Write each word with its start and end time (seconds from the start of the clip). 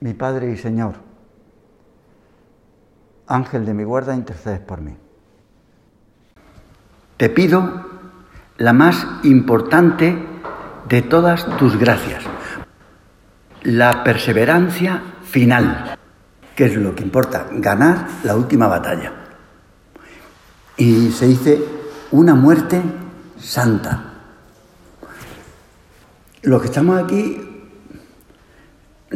mi 0.00 0.14
Padre 0.14 0.50
y 0.50 0.56
Señor, 0.56 0.94
Ángel 3.26 3.64
de 3.64 3.74
mi 3.74 3.84
guarda, 3.84 4.14
intercedes 4.14 4.60
por 4.60 4.80
mí. 4.80 4.96
Te 7.16 7.28
pido 7.28 7.86
la 8.56 8.72
más 8.72 9.06
importante 9.24 10.16
de 10.88 11.02
todas 11.02 11.46
tus 11.58 11.78
gracias, 11.78 12.24
la 13.62 14.02
perseverancia 14.02 15.02
final, 15.22 15.98
que 16.56 16.64
es 16.64 16.76
lo 16.76 16.94
que 16.94 17.04
importa, 17.04 17.46
ganar 17.52 18.06
la 18.24 18.36
última 18.36 18.66
batalla. 18.66 19.12
Y 20.76 21.10
se 21.10 21.26
dice 21.26 21.62
una 22.10 22.34
muerte 22.34 22.80
santa. 23.38 24.04
Los 26.42 26.62
que 26.62 26.68
estamos 26.68 27.02
aquí 27.02 27.49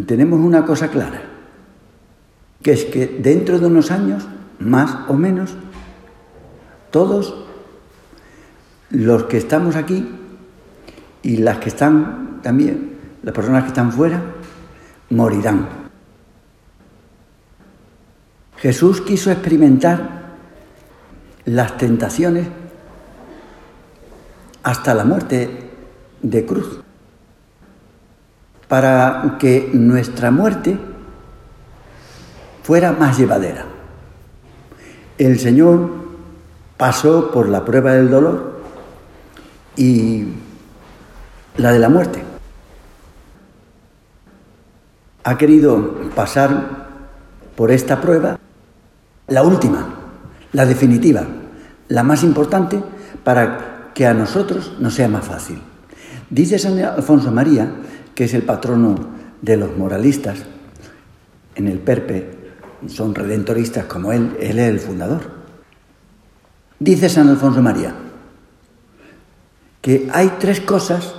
tenemos 0.02 0.40
una 0.40 0.64
cosa 0.64 0.88
clara, 0.88 1.22
que 2.62 2.72
es 2.72 2.84
que 2.84 3.06
dentro 3.06 3.58
de 3.58 3.66
unos 3.66 3.90
años, 3.90 4.26
más 4.58 5.08
o 5.08 5.14
menos, 5.14 5.54
todos 6.90 7.44
los 8.90 9.24
que 9.24 9.38
estamos 9.38 9.76
aquí 9.76 10.08
y 11.22 11.36
las 11.38 11.58
que 11.58 11.68
están 11.68 12.40
también, 12.42 12.98
las 13.22 13.34
personas 13.34 13.62
que 13.62 13.68
están 13.68 13.92
fuera, 13.92 14.20
morirán. 15.10 15.68
Jesús 18.56 19.00
quiso 19.00 19.30
experimentar 19.30 20.24
las 21.44 21.76
tentaciones 21.76 22.48
hasta 24.62 24.94
la 24.94 25.04
muerte 25.04 25.70
de 26.22 26.46
cruz 26.46 26.83
para 28.68 29.36
que 29.38 29.70
nuestra 29.72 30.30
muerte 30.30 30.78
fuera 32.62 32.92
más 32.92 33.18
llevadera. 33.18 33.66
El 35.18 35.38
Señor 35.38 35.90
pasó 36.76 37.30
por 37.30 37.48
la 37.48 37.64
prueba 37.64 37.92
del 37.92 38.10
dolor 38.10 38.60
y 39.76 40.24
la 41.56 41.72
de 41.72 41.78
la 41.78 41.88
muerte. 41.88 42.22
Ha 45.22 45.38
querido 45.38 45.94
pasar 46.14 46.88
por 47.56 47.70
esta 47.70 48.00
prueba, 48.00 48.38
la 49.28 49.42
última, 49.42 49.86
la 50.52 50.66
definitiva, 50.66 51.24
la 51.88 52.02
más 52.02 52.22
importante, 52.22 52.82
para 53.22 53.92
que 53.94 54.06
a 54.06 54.14
nosotros 54.14 54.74
nos 54.80 54.94
sea 54.94 55.08
más 55.08 55.24
fácil. 55.24 55.62
Dice 56.28 56.58
San 56.58 56.78
Alfonso 56.78 57.30
María 57.30 57.70
que 58.14 58.24
es 58.24 58.34
el 58.34 58.42
patrono 58.42 58.94
de 59.42 59.56
los 59.56 59.76
moralistas, 59.76 60.44
en 61.54 61.68
el 61.68 61.78
Perpe 61.78 62.30
son 62.86 63.14
redentoristas 63.14 63.84
como 63.84 64.12
él, 64.12 64.36
él 64.40 64.58
es 64.58 64.68
el 64.68 64.80
fundador. 64.80 65.30
Dice 66.78 67.08
San 67.08 67.28
Alfonso 67.28 67.62
María 67.62 67.94
que 69.80 70.08
hay 70.12 70.36
tres 70.38 70.60
cosas 70.60 71.14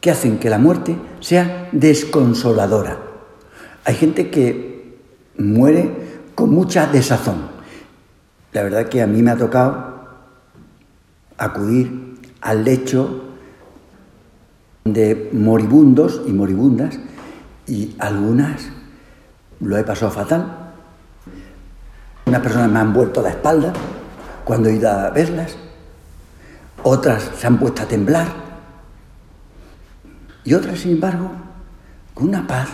que 0.00 0.10
hacen 0.10 0.38
que 0.38 0.50
la 0.50 0.58
muerte 0.58 0.96
sea 1.20 1.68
desconsoladora. 1.70 2.98
Hay 3.84 3.94
gente 3.94 4.30
que 4.30 4.98
muere 5.38 5.94
con 6.34 6.50
mucha 6.50 6.86
desazón. 6.88 7.48
La 8.52 8.64
verdad 8.64 8.88
que 8.88 9.00
a 9.00 9.06
mí 9.06 9.22
me 9.22 9.30
ha 9.30 9.36
tocado 9.36 10.08
acudir 11.38 12.18
al 12.40 12.64
lecho 12.64 13.29
de 14.92 15.30
moribundos 15.32 16.22
y 16.26 16.32
moribundas 16.32 16.98
y 17.66 17.94
algunas 17.98 18.70
lo 19.60 19.76
he 19.76 19.84
pasado 19.84 20.10
fatal. 20.10 20.72
Unas 22.26 22.40
personas 22.40 22.70
me 22.70 22.78
han 22.78 22.92
vuelto 22.92 23.22
la 23.22 23.30
espalda 23.30 23.72
cuando 24.44 24.68
he 24.68 24.74
ido 24.74 24.90
a 24.90 25.10
verlas, 25.10 25.56
otras 26.82 27.30
se 27.36 27.46
han 27.46 27.58
puesto 27.58 27.82
a 27.82 27.86
temblar 27.86 28.28
y 30.44 30.54
otras, 30.54 30.80
sin 30.80 30.92
embargo, 30.92 31.30
con 32.14 32.28
una 32.28 32.46
paz. 32.46 32.68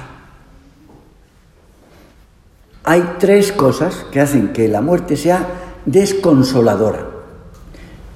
Hay 2.84 3.16
tres 3.18 3.52
cosas 3.52 4.06
que 4.12 4.20
hacen 4.20 4.52
que 4.52 4.68
la 4.68 4.80
muerte 4.80 5.16
sea 5.16 5.46
desconsoladora. 5.86 7.06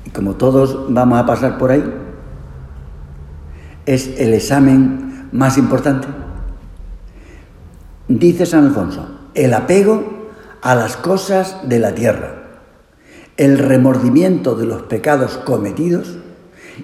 Y 0.04 0.10
como 0.10 0.34
todos 0.34 0.86
vamos 0.88 1.18
a 1.18 1.26
pasar 1.26 1.58
por 1.58 1.72
ahí, 1.72 1.84
es 3.86 4.18
el 4.18 4.34
examen 4.34 5.28
más 5.32 5.58
importante. 5.58 6.08
Dice 8.08 8.46
San 8.46 8.66
Alfonso, 8.66 9.08
el 9.34 9.54
apego 9.54 10.30
a 10.62 10.74
las 10.74 10.96
cosas 10.96 11.56
de 11.68 11.78
la 11.78 11.94
tierra, 11.94 12.34
el 13.36 13.58
remordimiento 13.58 14.54
de 14.54 14.66
los 14.66 14.82
pecados 14.82 15.38
cometidos 15.38 16.18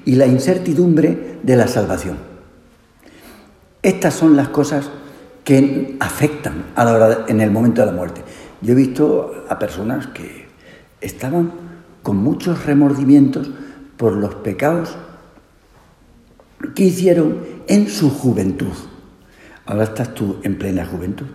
y 0.05 0.15
la 0.15 0.27
incertidumbre 0.27 1.39
de 1.43 1.57
la 1.57 1.69
salvación. 1.69 2.17
Estas 3.83 4.15
son 4.15 4.37
las 4.37 4.49
cosas 4.49 4.91
que 5.45 5.97
afectan 6.01 6.67
a 6.75 6.85
la 6.85 6.93
hora, 6.93 7.25
en 7.29 7.41
el 7.41 7.51
momento 7.51 7.83
de 7.83 7.87
la 7.87 7.93
muerte. 7.93 8.23
Yo 8.61 8.73
he 8.73 8.77
visto 8.77 9.45
a 9.49 9.59
personas 9.59 10.09
que 10.09 10.47
estaban 11.01 11.53
con 12.03 12.17
muchos 12.17 12.67
remordimientos 12.67 13.51
por 13.97 14.13
los 14.13 14.35
pecados 14.37 14.97
¿Qué 16.75 16.85
hicieron 16.85 17.57
en 17.67 17.89
su 17.89 18.11
juventud. 18.11 18.73
Ahora 19.67 19.85
estás 19.85 20.15
tú 20.15 20.37
en 20.43 20.59
plena 20.59 20.87
juventud. 20.87 21.27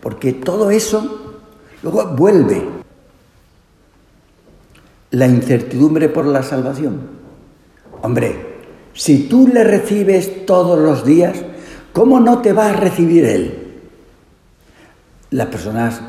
Porque 0.00 0.32
todo 0.32 0.70
eso 0.70 1.40
luego 1.82 2.06
vuelve. 2.08 2.62
La 5.12 5.26
incertidumbre 5.26 6.08
por 6.08 6.26
la 6.26 6.42
salvación. 6.42 7.00
Hombre, 8.02 8.60
si 8.94 9.28
tú 9.28 9.48
le 9.48 9.64
recibes 9.64 10.46
todos 10.46 10.78
los 10.78 11.04
días, 11.04 11.36
¿cómo 11.92 12.20
no 12.20 12.40
te 12.40 12.52
va 12.52 12.70
a 12.70 12.72
recibir 12.72 13.24
él? 13.24 13.80
Las 15.30 15.48
personas 15.48 16.00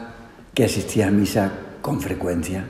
que 0.54 0.66
asistían 0.66 1.10
a 1.10 1.12
misa 1.12 1.52
con 1.82 2.02
frecuencia 2.02 2.66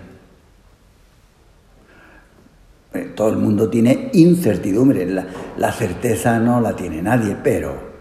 todo 3.15 3.29
el 3.29 3.37
mundo 3.37 3.69
tiene 3.69 4.09
incertidumbre, 4.13 5.05
la, 5.05 5.71
certeza 5.71 6.39
no 6.39 6.59
la 6.59 6.75
tiene 6.75 7.01
nadie, 7.01 7.37
pero 7.41 7.91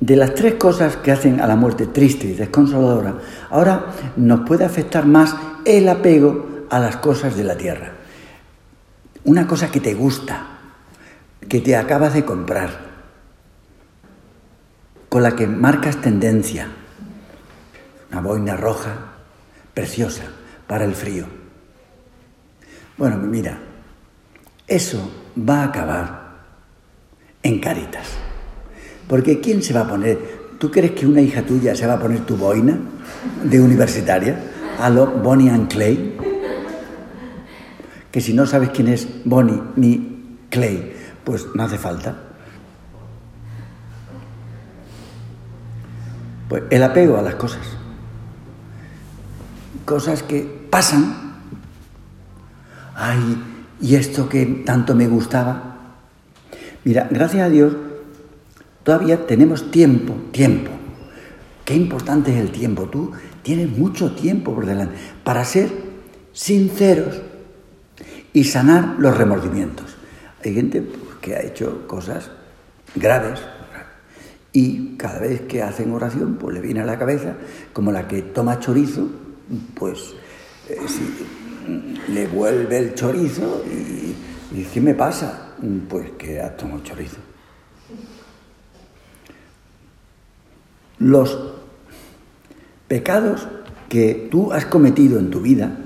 de 0.00 0.16
las 0.16 0.34
tres 0.34 0.54
cosas 0.54 0.96
que 0.96 1.12
hacen 1.12 1.40
a 1.40 1.46
la 1.46 1.56
muerte 1.56 1.86
triste 1.86 2.26
y 2.26 2.32
desconsoladora, 2.32 3.18
ahora 3.50 3.86
nos 4.16 4.40
puede 4.40 4.64
afectar 4.64 5.06
más 5.06 5.36
el 5.66 5.88
apego 5.88 6.66
a 6.70 6.78
las 6.78 6.96
cosas 6.96 7.36
de 7.36 7.44
la 7.44 7.56
tierra. 7.56 7.92
Una 9.24 9.46
cosa 9.46 9.70
que 9.70 9.80
te 9.80 9.94
gusta, 9.94 10.46
que 11.46 11.60
te 11.60 11.76
acabas 11.76 12.14
de 12.14 12.24
comprar, 12.24 12.94
con 15.10 15.22
la 15.22 15.36
que 15.36 15.46
marcas 15.46 16.00
tendencia, 16.00 16.68
una 18.10 18.20
boina 18.20 18.56
roja, 18.56 19.12
preciosa, 19.74 20.24
para 20.66 20.84
el 20.84 20.94
frío 20.94 21.43
bueno, 22.96 23.16
mira, 23.18 23.58
eso 24.66 25.10
va 25.36 25.62
a 25.62 25.64
acabar 25.64 26.24
en 27.42 27.60
caritas. 27.60 28.06
Porque 29.08 29.40
¿quién 29.40 29.62
se 29.62 29.74
va 29.74 29.80
a 29.80 29.88
poner? 29.88 30.18
¿Tú 30.58 30.70
crees 30.70 30.92
que 30.92 31.06
una 31.06 31.20
hija 31.20 31.42
tuya 31.42 31.74
se 31.74 31.86
va 31.86 31.94
a 31.94 31.98
poner 31.98 32.20
tu 32.20 32.36
boina 32.36 32.78
de 33.42 33.60
universitaria 33.60 34.38
a 34.78 34.88
lo 34.88 35.06
Bonnie 35.06 35.50
and 35.50 35.68
Clay? 35.68 36.16
Que 38.10 38.20
si 38.20 38.32
no 38.32 38.46
sabes 38.46 38.70
quién 38.70 38.88
es 38.88 39.08
Bonnie 39.24 39.60
ni 39.76 40.38
Clay, 40.48 40.94
pues 41.24 41.46
no 41.54 41.64
hace 41.64 41.78
falta. 41.78 42.16
Pues 46.48 46.62
el 46.70 46.82
apego 46.82 47.18
a 47.18 47.22
las 47.22 47.34
cosas. 47.34 47.66
Cosas 49.84 50.22
que 50.22 50.66
pasan 50.70 51.23
ay, 52.94 53.42
¿y 53.80 53.96
esto 53.96 54.28
que 54.28 54.44
tanto 54.64 54.94
me 54.94 55.06
gustaba? 55.08 55.76
Mira, 56.84 57.08
gracias 57.10 57.42
a 57.42 57.48
Dios, 57.48 57.74
todavía 58.82 59.26
tenemos 59.26 59.70
tiempo, 59.70 60.14
tiempo. 60.32 60.70
Qué 61.64 61.74
importante 61.74 62.32
es 62.32 62.40
el 62.40 62.50
tiempo. 62.50 62.88
Tú 62.88 63.12
tienes 63.42 63.70
mucho 63.70 64.14
tiempo 64.14 64.54
por 64.54 64.66
delante 64.66 64.94
para 65.24 65.44
ser 65.44 65.70
sinceros 66.32 67.22
y 68.32 68.44
sanar 68.44 68.96
los 68.98 69.16
remordimientos. 69.16 69.96
Hay 70.44 70.54
gente 70.54 70.82
pues, 70.82 71.16
que 71.22 71.36
ha 71.36 71.40
hecho 71.40 71.86
cosas 71.86 72.30
graves 72.94 73.40
y 74.52 74.96
cada 74.96 75.18
vez 75.18 75.42
que 75.42 75.62
hacen 75.62 75.90
oración, 75.92 76.36
pues 76.36 76.54
le 76.54 76.60
viene 76.60 76.80
a 76.80 76.84
la 76.84 76.98
cabeza 76.98 77.34
como 77.72 77.90
la 77.90 78.06
que 78.06 78.22
toma 78.22 78.60
chorizo, 78.60 79.08
pues 79.74 80.14
eh, 80.68 80.76
le 82.08 82.26
vuelve 82.26 82.78
el 82.78 82.94
chorizo 82.94 83.64
y, 83.66 84.62
¿qué 84.64 84.80
me 84.80 84.94
pasa? 84.94 85.54
Pues 85.88 86.10
que 86.12 86.40
ha 86.40 86.56
tomado 86.56 86.82
chorizo. 86.82 87.16
Los 90.98 91.38
pecados 92.88 93.48
que 93.88 94.28
tú 94.30 94.52
has 94.52 94.66
cometido 94.66 95.18
en 95.18 95.30
tu 95.30 95.40
vida, 95.40 95.76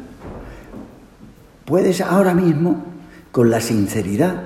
puedes 1.64 2.00
ahora 2.00 2.34
mismo, 2.34 2.84
con 3.32 3.50
la 3.50 3.60
sinceridad, 3.60 4.42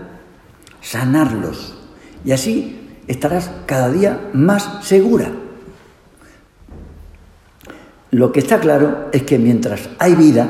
sanarlos. 0.80 1.78
Y 2.24 2.32
así 2.32 2.96
estarás 3.06 3.50
cada 3.66 3.90
día 3.90 4.30
más 4.32 4.84
segura. 4.84 5.30
Lo 8.10 8.30
que 8.30 8.40
está 8.40 8.60
claro 8.60 9.08
es 9.12 9.22
que 9.22 9.38
mientras 9.38 9.88
hay 9.98 10.14
vida, 10.14 10.48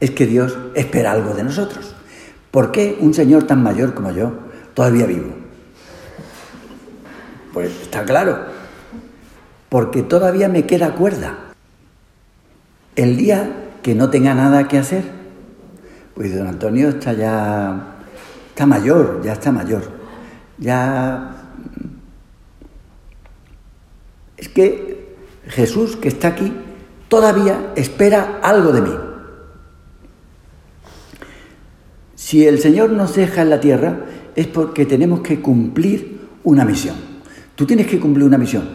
es 0.00 0.10
que 0.10 0.26
Dios 0.26 0.56
espera 0.74 1.12
algo 1.12 1.34
de 1.34 1.44
nosotros. 1.44 1.94
¿Por 2.50 2.72
qué 2.72 2.96
un 3.00 3.14
señor 3.14 3.44
tan 3.44 3.62
mayor 3.62 3.94
como 3.94 4.10
yo 4.10 4.32
todavía 4.74 5.06
vivo? 5.06 5.32
Pues 7.52 7.70
está 7.82 8.04
claro, 8.04 8.38
porque 9.68 10.02
todavía 10.02 10.48
me 10.48 10.66
queda 10.66 10.94
cuerda. 10.94 11.34
El 12.96 13.16
día 13.16 13.70
que 13.82 13.94
no 13.94 14.10
tenga 14.10 14.34
nada 14.34 14.68
que 14.68 14.78
hacer, 14.78 15.04
pues 16.14 16.36
don 16.36 16.46
Antonio 16.46 16.88
está 16.88 17.12
ya, 17.12 17.96
está 18.50 18.66
mayor, 18.66 19.22
ya 19.22 19.32
está 19.32 19.52
mayor, 19.52 19.82
ya... 20.58 21.34
Es 24.36 24.48
que 24.48 25.16
Jesús 25.48 25.96
que 25.96 26.08
está 26.08 26.28
aquí 26.28 26.52
todavía 27.08 27.72
espera 27.74 28.38
algo 28.42 28.72
de 28.72 28.80
mí. 28.80 29.07
Si 32.28 32.46
el 32.46 32.58
Señor 32.58 32.90
nos 32.90 33.14
deja 33.14 33.40
en 33.40 33.48
la 33.48 33.58
tierra 33.58 34.00
es 34.36 34.46
porque 34.48 34.84
tenemos 34.84 35.20
que 35.20 35.40
cumplir 35.40 36.28
una 36.44 36.62
misión. 36.66 36.94
Tú 37.54 37.64
tienes 37.64 37.86
que 37.86 37.98
cumplir 37.98 38.26
una 38.26 38.36
misión, 38.36 38.68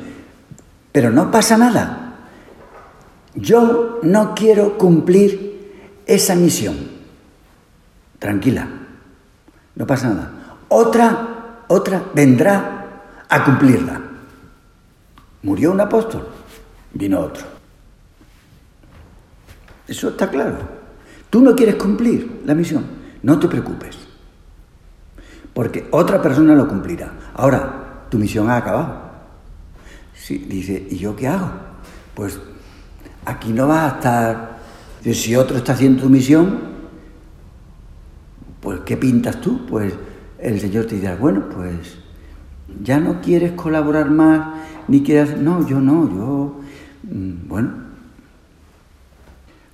pero 0.91 1.11
no 1.11 1.29
pasa 1.29 1.55
nada. 1.55 2.15
Yo 3.35 3.99
no 4.01 4.33
quiero 4.33 4.75
cumplir 4.75 6.01
esa 6.07 6.33
misión. 6.33 6.75
Tranquila, 8.17 8.67
no 9.75 9.85
pasa 9.85 10.09
nada. 10.09 10.31
Otra, 10.69 11.65
otra 11.67 12.05
vendrá 12.15 13.03
a 13.29 13.43
cumplirla. 13.43 14.01
Murió 15.43 15.73
un 15.73 15.79
apóstol, 15.79 16.27
vino 16.91 17.19
otro. 17.19 17.43
Eso 19.87 20.09
está 20.09 20.27
claro. 20.31 20.57
Tú 21.29 21.39
no 21.39 21.55
quieres 21.55 21.75
cumplir 21.75 22.41
la 22.47 22.55
misión. 22.55 23.02
No 23.23 23.39
te 23.39 23.47
preocupes, 23.47 23.97
porque 25.53 25.87
otra 25.91 26.21
persona 26.21 26.53
lo 26.55 26.67
cumplirá. 26.67 27.11
Ahora, 27.35 28.05
tu 28.09 28.17
misión 28.17 28.49
ha 28.49 28.57
acabado. 28.57 29.01
Sí, 30.13 30.37
dice, 30.37 30.87
¿y 30.89 30.97
yo 30.97 31.15
qué 31.15 31.27
hago? 31.27 31.49
Pues 32.13 32.39
aquí 33.25 33.51
no 33.51 33.67
vas 33.67 33.93
a 33.93 33.95
estar. 33.95 34.59
Si 35.13 35.35
otro 35.35 35.57
está 35.57 35.73
haciendo 35.73 36.03
tu 36.03 36.09
misión, 36.09 36.59
pues 38.61 38.81
¿qué 38.85 38.97
pintas 38.97 39.41
tú? 39.41 39.65
Pues 39.65 39.93
el 40.39 40.59
Señor 40.59 40.85
te 40.85 40.95
dirá, 40.95 41.15
bueno, 41.15 41.43
pues 41.49 41.97
ya 42.81 42.99
no 42.99 43.21
quieres 43.21 43.53
colaborar 43.53 44.09
más, 44.09 44.55
ni 44.87 45.03
quieres... 45.03 45.37
No, 45.37 45.65
yo 45.67 45.79
no, 45.79 46.09
yo... 46.09 46.61
Mm, 47.03 47.47
bueno. 47.47 47.71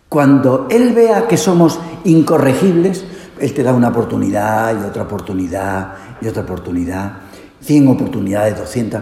Cuando 0.07 0.67
Él 0.71 0.93
vea 0.93 1.27
que 1.27 1.37
somos 1.37 1.79
incorregibles, 2.03 3.05
él 3.39 3.53
te 3.53 3.63
da 3.63 3.73
una 3.73 3.89
oportunidad 3.89 4.79
y 4.79 4.85
otra 4.85 5.03
oportunidad 5.03 5.93
y 6.21 6.27
otra 6.27 6.43
oportunidad, 6.43 7.13
100 7.61 7.87
oportunidades, 7.87 8.57
200, 8.57 9.01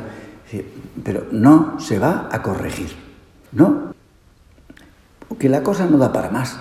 pero 1.04 1.25
no 1.31 1.80
se 1.80 2.00
va 2.00 2.30
a 2.31 2.42
corregir, 2.42 2.89
¿no? 3.51 3.94
Porque 5.28 5.50
la 5.50 5.62
cosa 5.62 5.86
no 5.86 5.98
da 5.98 6.12
para 6.12 6.30
más. 6.30 6.60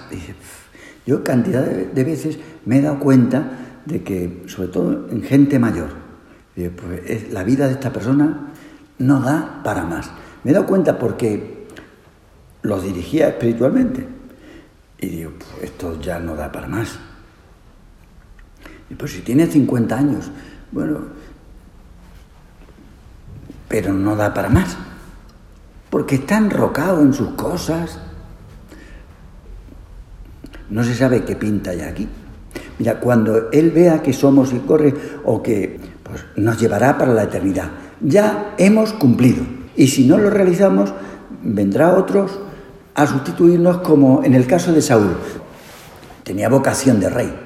Yo 1.06 1.23
cantidad 1.23 1.62
de 1.62 2.05
veces 2.05 2.38
me 2.64 2.78
he 2.78 2.82
dado 2.82 2.99
cuenta 2.99 3.50
de 3.84 4.02
que, 4.02 4.43
sobre 4.49 4.69
todo 4.69 5.08
en 5.11 5.22
gente 5.22 5.58
mayor, 5.58 5.90
pues 6.55 7.32
la 7.32 7.44
vida 7.44 7.67
de 7.67 7.75
esta 7.75 7.93
persona 7.93 8.52
no 8.99 9.20
da 9.20 9.61
para 9.62 9.84
más. 9.84 10.11
Me 10.43 10.50
he 10.50 10.55
dado 10.55 10.67
cuenta 10.67 10.99
porque 10.99 11.69
los 12.62 12.82
dirigía 12.82 13.29
espiritualmente. 13.29 14.06
Y 14.99 15.08
digo, 15.08 15.32
pues 15.38 15.70
esto 15.70 16.00
ya 16.00 16.19
no 16.19 16.34
da 16.34 16.50
para 16.50 16.67
más. 16.67 16.99
Pues 18.94 19.12
si 19.12 19.21
tiene 19.21 19.47
50 19.47 19.97
años, 19.97 20.31
bueno, 20.71 21.00
pero 23.69 23.93
no 23.93 24.15
da 24.15 24.33
para 24.33 24.49
más, 24.49 24.77
porque 25.91 26.17
está 26.17 26.38
enrocado 26.38 27.00
en 27.03 27.12
sus 27.12 27.31
cosas. 27.31 27.99
No 30.71 30.85
se 30.85 30.94
sabe 30.94 31.25
qué 31.25 31.37
pinta 31.37 31.75
ya 31.75 31.88
aquí. 31.88 32.09
Mira, 32.79 33.00
cuando 33.00 33.50
Él 33.50 33.71
vea 33.71 34.03
que 34.03 34.12
somos 34.12 34.53
y 34.53 34.59
corre 34.59 34.94
o 35.25 35.43
que 35.43 35.81
pues, 36.03 36.25
nos 36.37 36.59
llevará 36.59 36.99
para 36.99 37.12
la 37.12 37.25
eternidad, 37.25 37.71
ya 38.00 38.55
hemos 38.59 38.93
cumplido. 38.93 39.44
Y 39.77 39.89
si 39.89 40.06
no 40.06 40.19
lo 40.19 40.31
realizamos, 40.31 40.93
vendrá 41.43 41.94
otros 41.94 42.39
a 42.94 43.06
sustituirnos 43.06 43.79
como 43.79 44.25
en 44.25 44.35
el 44.35 44.47
caso 44.47 44.73
de 44.73 44.82
Saúl. 44.82 45.17
Tenía 46.25 46.49
vocación 46.49 46.99
de 46.99 47.11
rey, 47.11 47.45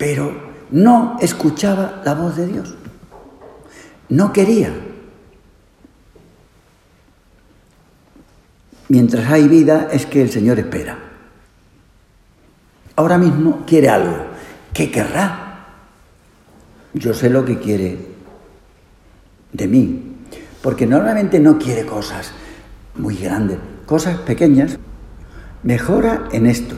pero 0.00 0.32
no 0.70 1.18
escuchaba 1.20 2.00
la 2.06 2.14
voz 2.14 2.34
de 2.34 2.46
Dios. 2.46 2.74
No 4.08 4.32
quería. 4.32 4.72
Mientras 8.88 9.30
hay 9.30 9.46
vida 9.46 9.90
es 9.92 10.06
que 10.06 10.22
el 10.22 10.30
Señor 10.30 10.58
espera. 10.58 10.98
Ahora 12.96 13.18
mismo 13.18 13.66
quiere 13.66 13.90
algo. 13.90 14.16
¿Qué 14.72 14.90
querrá? 14.90 15.66
Yo 16.94 17.12
sé 17.12 17.28
lo 17.28 17.44
que 17.44 17.58
quiere 17.58 17.98
de 19.52 19.68
mí. 19.68 20.16
Porque 20.62 20.86
normalmente 20.86 21.38
no 21.40 21.58
quiere 21.58 21.84
cosas 21.84 22.32
muy 22.94 23.16
grandes, 23.16 23.58
cosas 23.84 24.16
pequeñas. 24.20 24.78
Mejora 25.62 26.26
en 26.32 26.46
esto. 26.46 26.76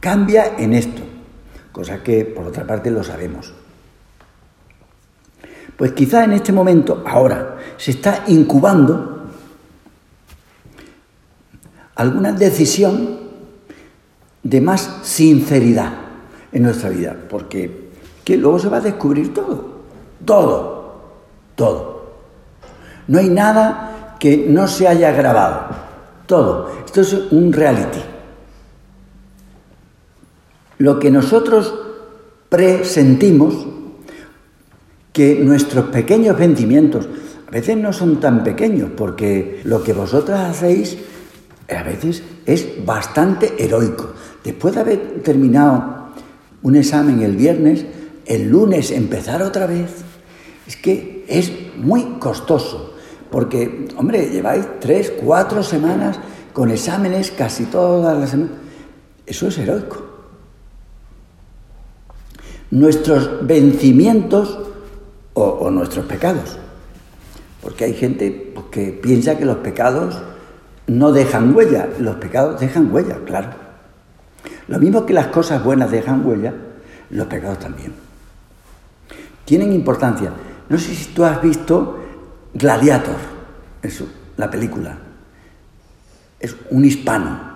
Cambia 0.00 0.56
en 0.58 0.74
esto 0.74 1.07
cosa 1.78 2.02
que 2.02 2.24
por 2.24 2.44
otra 2.44 2.66
parte 2.66 2.90
lo 2.90 3.04
sabemos. 3.04 3.52
Pues 5.76 5.92
quizá 5.92 6.24
en 6.24 6.32
este 6.32 6.50
momento, 6.50 7.04
ahora, 7.06 7.56
se 7.76 7.92
está 7.92 8.24
incubando 8.26 9.28
alguna 11.94 12.32
decisión 12.32 13.20
de 14.42 14.60
más 14.60 15.02
sinceridad 15.04 15.92
en 16.50 16.64
nuestra 16.64 16.90
vida, 16.90 17.16
porque 17.30 17.90
que 18.24 18.36
luego 18.36 18.58
se 18.58 18.68
va 18.68 18.78
a 18.78 18.80
descubrir 18.80 19.32
todo, 19.32 19.82
todo, 20.24 21.00
todo. 21.54 22.10
No 23.06 23.20
hay 23.20 23.28
nada 23.28 24.16
que 24.18 24.36
no 24.48 24.66
se 24.66 24.88
haya 24.88 25.12
grabado, 25.12 25.76
todo. 26.26 26.72
Esto 26.84 27.02
es 27.02 27.12
un 27.30 27.52
reality. 27.52 28.00
Lo 30.78 30.98
que 30.98 31.10
nosotros 31.10 31.74
presentimos, 32.48 33.66
que 35.12 35.36
nuestros 35.36 35.86
pequeños 35.86 36.38
vencimientos, 36.38 37.08
a 37.46 37.50
veces 37.50 37.76
no 37.76 37.92
son 37.92 38.20
tan 38.20 38.44
pequeños, 38.44 38.90
porque 38.96 39.60
lo 39.64 39.82
que 39.82 39.92
vosotras 39.92 40.50
hacéis 40.50 40.98
a 41.68 41.82
veces 41.82 42.22
es 42.46 42.84
bastante 42.84 43.54
heroico. 43.58 44.12
Después 44.44 44.74
de 44.74 44.80
haber 44.80 45.22
terminado 45.22 46.08
un 46.62 46.76
examen 46.76 47.22
el 47.22 47.36
viernes, 47.36 47.84
el 48.26 48.48
lunes 48.48 48.90
empezar 48.90 49.42
otra 49.42 49.66
vez, 49.66 49.90
es 50.66 50.76
que 50.76 51.24
es 51.28 51.50
muy 51.76 52.18
costoso, 52.18 52.94
porque, 53.30 53.88
hombre, 53.96 54.30
lleváis 54.30 54.64
tres, 54.80 55.12
cuatro 55.22 55.62
semanas 55.62 56.18
con 56.52 56.70
exámenes 56.70 57.30
casi 57.30 57.64
todas 57.64 58.18
las 58.18 58.30
semanas. 58.30 58.52
Eso 59.26 59.48
es 59.48 59.58
heroico. 59.58 60.07
Nuestros 62.70 63.46
vencimientos 63.46 64.58
por 65.32 65.72
nuestros 65.72 66.06
pecados. 66.06 66.58
Porque 67.62 67.84
hay 67.84 67.94
gente 67.94 68.52
pues, 68.54 68.66
que 68.70 68.92
piensa 68.92 69.38
que 69.38 69.44
los 69.44 69.58
pecados 69.58 70.20
no 70.86 71.12
dejan 71.12 71.54
huella, 71.54 71.88
los 71.98 72.16
pecados 72.16 72.60
dejan 72.60 72.92
huella, 72.92 73.18
claro. 73.24 73.50
Lo 74.68 74.78
mismo 74.78 75.06
que 75.06 75.12
las 75.12 75.28
cosas 75.28 75.62
buenas 75.62 75.90
dejan 75.90 76.26
huella, 76.26 76.54
los 77.10 77.26
pecados 77.26 77.58
también. 77.58 77.92
Tienen 79.44 79.72
importancia. 79.72 80.32
No 80.68 80.78
sé 80.78 80.94
si 80.94 81.06
tú 81.12 81.24
has 81.24 81.40
visto 81.40 81.98
Gladiator, 82.54 83.16
la 84.36 84.50
película. 84.50 84.96
Es 86.40 86.56
un 86.70 86.84
hispano. 86.84 87.48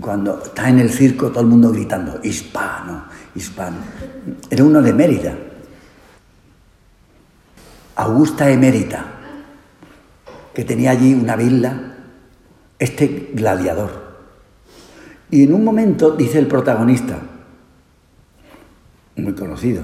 Cuando 0.00 0.42
está 0.42 0.68
en 0.68 0.80
el 0.80 0.90
circo 0.90 1.30
todo 1.30 1.40
el 1.40 1.46
mundo 1.46 1.72
gritando, 1.72 2.20
hispano, 2.22 3.04
hispano. 3.36 3.76
Era 4.50 4.64
uno 4.64 4.82
de 4.82 4.92
Mérida. 4.92 5.36
Augusta 7.96 8.50
Emérita, 8.50 9.06
que 10.52 10.64
tenía 10.64 10.90
allí 10.90 11.14
una 11.14 11.36
villa, 11.36 11.94
este 12.78 13.30
gladiador. 13.32 14.06
Y 15.30 15.44
en 15.44 15.54
un 15.54 15.64
momento 15.64 16.10
dice 16.10 16.38
el 16.38 16.46
protagonista, 16.46 17.18
muy 19.16 19.34
conocido, 19.34 19.82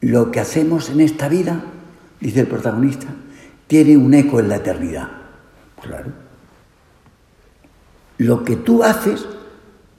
lo 0.00 0.32
que 0.32 0.40
hacemos 0.40 0.90
en 0.90 1.00
esta 1.00 1.28
vida, 1.28 1.62
dice 2.20 2.40
el 2.40 2.48
protagonista, 2.48 3.06
tiene 3.68 3.96
un 3.96 4.12
eco 4.12 4.40
en 4.40 4.48
la 4.48 4.56
eternidad. 4.56 5.08
Claro. 5.80 6.10
Lo 8.18 8.44
que 8.44 8.56
tú 8.56 8.82
haces, 8.82 9.26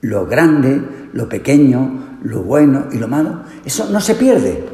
lo 0.02 0.26
grande, 0.26 1.03
lo 1.14 1.28
pequeño, 1.28 2.18
lo 2.24 2.42
bueno 2.42 2.88
y 2.92 2.98
lo 2.98 3.06
malo, 3.06 3.42
eso 3.64 3.88
no 3.90 4.00
se 4.00 4.16
pierde. 4.16 4.64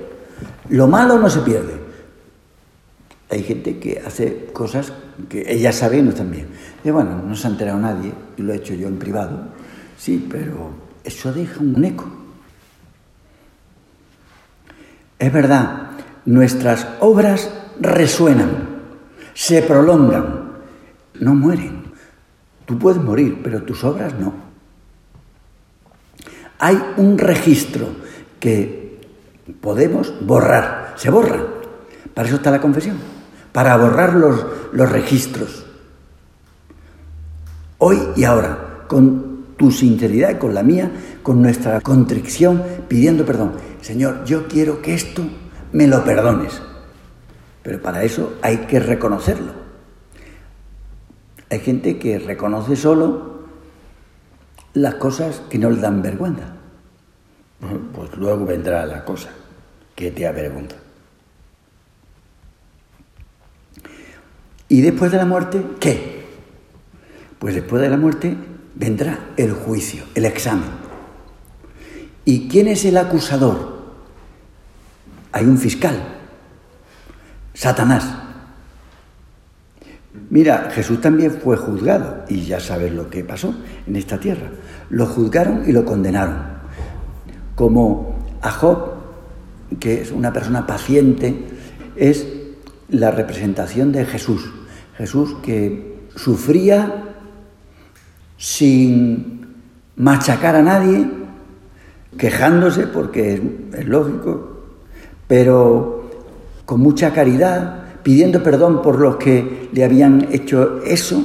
Lo 0.70 0.88
malo 0.88 1.18
no 1.18 1.28
se 1.28 1.40
pierde. 1.40 1.78
Hay 3.28 3.42
gente 3.42 3.78
que 3.78 4.02
hace 4.04 4.48
cosas 4.52 4.92
que 5.28 5.44
ella 5.46 5.70
sabe 5.70 5.98
y 5.98 6.02
no 6.02 6.10
están 6.10 6.30
bien. 6.30 6.48
Y 6.82 6.90
bueno, 6.90 7.22
no 7.22 7.36
se 7.36 7.46
ha 7.46 7.50
enterado 7.50 7.78
nadie, 7.78 8.12
y 8.38 8.42
lo 8.42 8.52
he 8.52 8.56
hecho 8.56 8.74
yo 8.74 8.88
en 8.88 8.98
privado. 8.98 9.48
Sí, 9.98 10.26
pero 10.30 10.70
eso 11.04 11.30
deja 11.30 11.60
un 11.60 11.84
eco. 11.84 12.10
Es 15.18 15.32
verdad, 15.32 15.90
nuestras 16.24 16.88
obras 17.00 17.50
resuenan, 17.78 18.50
se 19.34 19.60
prolongan, 19.60 20.52
no 21.20 21.34
mueren. 21.34 21.84
Tú 22.64 22.78
puedes 22.78 23.02
morir, 23.02 23.40
pero 23.42 23.62
tus 23.62 23.84
obras 23.84 24.14
no. 24.18 24.39
Hay 26.62 26.78
un 26.98 27.16
registro 27.16 27.88
que 28.38 29.00
podemos 29.62 30.12
borrar, 30.20 30.92
se 30.96 31.10
borra. 31.10 31.42
Para 32.12 32.28
eso 32.28 32.36
está 32.36 32.50
la 32.50 32.60
confesión, 32.60 32.98
para 33.50 33.76
borrar 33.78 34.12
los, 34.14 34.44
los 34.72 34.92
registros. 34.92 35.64
Hoy 37.78 37.98
y 38.14 38.24
ahora, 38.24 38.84
con 38.88 39.46
tu 39.56 39.70
sinceridad, 39.70 40.38
con 40.38 40.54
la 40.54 40.62
mía, 40.62 40.90
con 41.22 41.40
nuestra 41.40 41.80
contrición, 41.80 42.62
pidiendo 42.88 43.24
perdón. 43.24 43.52
Señor, 43.80 44.24
yo 44.26 44.46
quiero 44.46 44.82
que 44.82 44.92
esto 44.92 45.22
me 45.72 45.86
lo 45.86 46.04
perdones. 46.04 46.60
Pero 47.62 47.80
para 47.80 48.02
eso 48.02 48.34
hay 48.42 48.58
que 48.58 48.80
reconocerlo. 48.80 49.52
Hay 51.48 51.60
gente 51.60 51.98
que 51.98 52.18
reconoce 52.18 52.76
solo 52.76 53.29
las 54.74 54.94
cosas 54.94 55.42
que 55.50 55.58
no 55.58 55.70
le 55.70 55.80
dan 55.80 56.02
vergüenza. 56.02 56.54
Pues 57.94 58.16
luego 58.16 58.46
vendrá 58.46 58.86
la 58.86 59.04
cosa 59.04 59.30
que 59.94 60.10
te 60.10 60.26
avergüenza. 60.26 60.76
¿Y 64.68 64.80
después 64.80 65.10
de 65.10 65.18
la 65.18 65.26
muerte 65.26 65.62
qué? 65.80 66.24
Pues 67.38 67.54
después 67.54 67.82
de 67.82 67.90
la 67.90 67.96
muerte 67.96 68.36
vendrá 68.74 69.18
el 69.36 69.52
juicio, 69.52 70.04
el 70.14 70.24
examen. 70.24 70.70
¿Y 72.24 72.48
quién 72.48 72.68
es 72.68 72.84
el 72.84 72.96
acusador? 72.96 73.80
Hay 75.32 75.44
un 75.44 75.58
fiscal, 75.58 75.96
Satanás. 77.54 78.19
Mira, 80.30 80.70
Jesús 80.72 81.00
también 81.00 81.32
fue 81.32 81.56
juzgado 81.56 82.24
y 82.28 82.42
ya 82.42 82.60
sabes 82.60 82.92
lo 82.92 83.10
que 83.10 83.24
pasó 83.24 83.54
en 83.86 83.96
esta 83.96 84.18
tierra. 84.18 84.48
Lo 84.88 85.06
juzgaron 85.06 85.64
y 85.68 85.72
lo 85.72 85.84
condenaron. 85.84 86.36
Como 87.56 88.16
a 88.40 88.50
Job, 88.50 88.92
que 89.78 90.00
es 90.00 90.12
una 90.12 90.32
persona 90.32 90.66
paciente, 90.66 91.34
es 91.96 92.26
la 92.88 93.10
representación 93.10 93.92
de 93.92 94.04
Jesús. 94.04 94.50
Jesús 94.96 95.36
que 95.42 96.00
sufría 96.14 97.04
sin 98.36 99.46
machacar 99.96 100.56
a 100.56 100.62
nadie, 100.62 101.10
quejándose, 102.16 102.86
porque 102.86 103.42
es, 103.72 103.86
lógico, 103.86 104.62
pero 105.26 106.10
con 106.64 106.80
mucha 106.80 107.12
caridad, 107.12 107.79
pidiendo 108.02 108.42
perdón 108.42 108.82
por 108.82 108.98
los 108.98 109.16
que 109.16 109.68
le 109.72 109.84
habían 109.84 110.28
hecho 110.32 110.82
eso, 110.84 111.22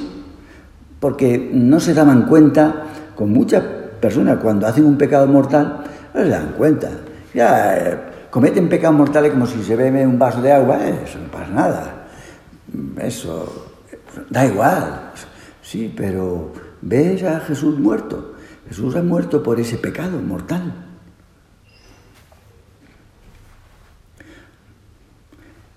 porque 1.00 1.50
no 1.54 1.80
se 1.80 1.94
daban 1.94 2.28
cuenta, 2.28 2.84
con 3.16 3.32
muchas 3.32 3.64
personas 4.00 4.40
cuando 4.42 4.68
hacen 4.68 4.86
un 4.86 4.98
pecado 4.98 5.28
mortal, 5.28 5.84
no 6.14 6.22
se 6.22 6.30
dan 6.30 6.54
cuenta. 6.58 6.90
Ya 7.34 7.78
eh, 7.78 7.98
cometen 8.30 8.70
pecados 8.70 8.98
mortales 8.98 9.32
como 9.32 9.46
si 9.46 9.64
se 9.64 9.76
bebe 9.76 10.06
un 10.06 10.20
vaso 10.20 10.42
de 10.42 10.52
agua, 10.52 10.86
eh, 10.86 11.02
eso 11.04 11.20
no 11.20 11.32
pasa 11.32 11.52
nada. 11.52 12.08
Eso 13.00 13.72
da 14.30 14.46
igual. 14.46 15.12
Sí, 15.62 15.94
pero 15.96 16.52
ves 16.82 17.24
a 17.24 17.40
Jesús 17.42 17.80
muerto. 17.80 18.34
Jesús 18.68 18.96
ha 18.96 19.04
muerto 19.04 19.44
por 19.44 19.60
ese 19.60 19.78
pecado 19.78 20.20
mortal. 20.20 20.74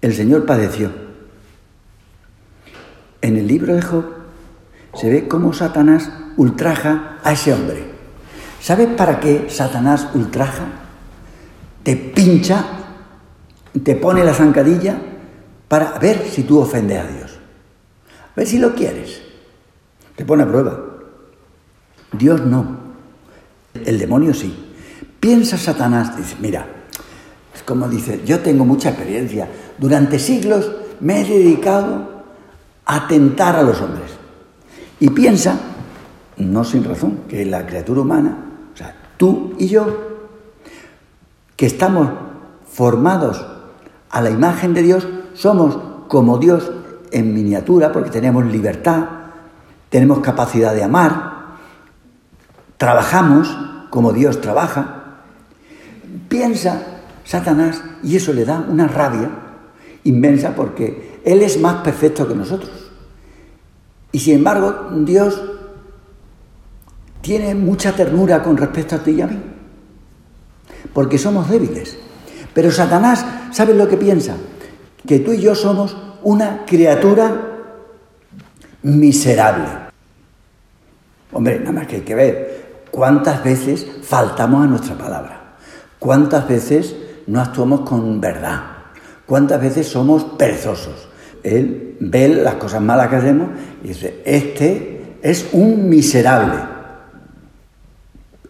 El 0.01 0.15
Señor 0.15 0.47
padeció. 0.47 0.91
En 3.21 3.37
el 3.37 3.47
libro 3.47 3.75
de 3.75 3.83
Job 3.83 4.05
se 4.95 5.11
ve 5.11 5.29
cómo 5.29 5.53
Satanás 5.53 6.11
ultraja 6.37 7.19
a 7.25 7.33
ese 7.33 7.53
hombre. 7.53 7.85
¿Sabes 8.61 8.89
para 8.89 9.21
qué 9.21 9.47
Satanás 9.51 10.09
ultraja? 10.15 10.67
Te 11.83 11.97
pincha, 11.97 12.65
te 13.83 13.97
pone 13.97 14.25
la 14.25 14.35
zancadilla 14.35 14.99
para 15.67 15.99
ver 15.99 16.27
si 16.29 16.45
tú 16.45 16.61
ofendes 16.61 17.01
a 17.01 17.07
Dios. 17.07 17.39
A 18.33 18.37
ver 18.37 18.47
si 18.47 18.59
lo 18.59 18.75
quieres. 18.75 19.21
Te 20.17 20.25
pone 20.25 20.45
a 20.45 20.49
prueba. 20.49 20.79
Dios 22.13 22.41
no. 22.41 22.79
El 23.75 23.99
demonio 23.99 24.33
sí. 24.33 24.75
Piensa 25.21 25.59
Satanás, 25.59 26.17
dice, 26.17 26.37
mira, 26.41 26.67
es 27.55 27.63
como 27.63 27.89
dice, 27.89 28.23
yo 28.25 28.41
tengo 28.41 28.65
mucha 28.65 28.91
experiencia. 28.91 29.49
Durante 29.79 30.19
siglos 30.19 30.71
me 31.01 31.21
he 31.21 31.25
dedicado 31.25 32.09
a 32.85 33.07
tentar 33.07 33.57
a 33.57 33.63
los 33.63 33.81
hombres. 33.81 34.11
Y 35.01 35.11
piensa, 35.11 35.59
no 36.39 36.65
sin 36.65 36.85
razón, 36.85 37.21
que 37.29 37.45
la 37.45 37.67
criatura 37.67 38.01
humana, 38.01 38.37
o 38.73 38.77
sea, 38.77 38.95
tú 39.17 39.55
y 39.59 39.69
yo, 39.69 39.87
que 41.57 41.67
estamos 41.67 42.09
formados 42.71 43.45
a 44.11 44.21
la 44.21 44.31
imagen 44.31 44.75
de 44.75 44.83
Dios, 44.83 45.07
somos 45.35 45.79
como 46.09 46.39
Dios 46.39 46.73
en 47.13 47.35
miniatura, 47.35 47.93
porque 47.93 48.11
tenemos 48.11 48.47
libertad, 48.47 49.05
tenemos 49.91 50.21
capacidad 50.21 50.75
de 50.75 50.85
amar, 50.85 51.57
trabajamos 52.77 53.57
como 53.91 54.13
Dios 54.13 54.41
trabaja, 54.41 55.21
piensa 56.29 56.83
Satanás 57.25 57.83
y 58.03 58.17
eso 58.17 58.33
le 58.33 58.45
da 58.45 58.65
una 58.69 58.89
rabia 58.89 59.31
inmensa 60.09 60.55
porque 60.55 61.21
Él 61.25 61.43
es 61.43 61.61
más 61.61 61.83
perfecto 61.83 62.27
que 62.27 62.35
nosotros. 62.35 62.91
Y 64.13 64.19
sin 64.19 64.37
embargo, 64.37 64.89
Dios 65.05 65.41
tiene 67.21 67.55
mucha 67.55 67.93
ternura 67.93 68.43
con 68.43 68.57
respecto 68.57 68.97
a 68.97 68.99
ti 69.01 69.13
y 69.13 69.21
a 69.21 69.27
mí, 69.27 69.39
porque 70.93 71.19
somos 71.19 71.49
débiles. 71.51 71.99
Pero 72.55 72.71
Satanás, 72.71 73.25
¿sabes 73.53 73.77
lo 73.77 73.89
que 73.89 73.97
piensa? 73.97 74.37
Que 75.07 75.21
tú 75.21 75.33
y 75.33 75.41
yo 75.41 75.55
somos 75.55 75.97
una 76.23 76.65
criatura 76.65 77.59
miserable. 78.83 79.67
Hombre, 81.33 81.59
nada 81.61 81.73
más 81.73 81.87
que 81.87 81.97
hay 81.97 82.03
que 82.03 82.15
ver 82.15 82.87
cuántas 82.91 83.45
veces 83.45 83.87
faltamos 84.03 84.65
a 84.65 84.67
nuestra 84.67 84.97
palabra, 84.97 85.57
cuántas 85.99 86.49
veces 86.49 86.97
no 87.27 87.41
actuamos 87.41 87.81
con 87.81 88.21
verdad, 88.21 88.78
cuántas 89.29 89.61
veces 89.61 89.87
somos 89.87 90.25
perezosos. 90.25 91.07
Él 91.43 91.97
ve 92.01 92.29
las 92.29 92.55
cosas 92.55 92.81
malas 92.81 93.09
que 93.09 93.17
hacemos 93.17 93.51
y 93.85 93.89
dice, 93.89 94.23
este 94.25 95.17
es 95.23 95.51
un 95.53 95.89
miserable. 95.89 96.59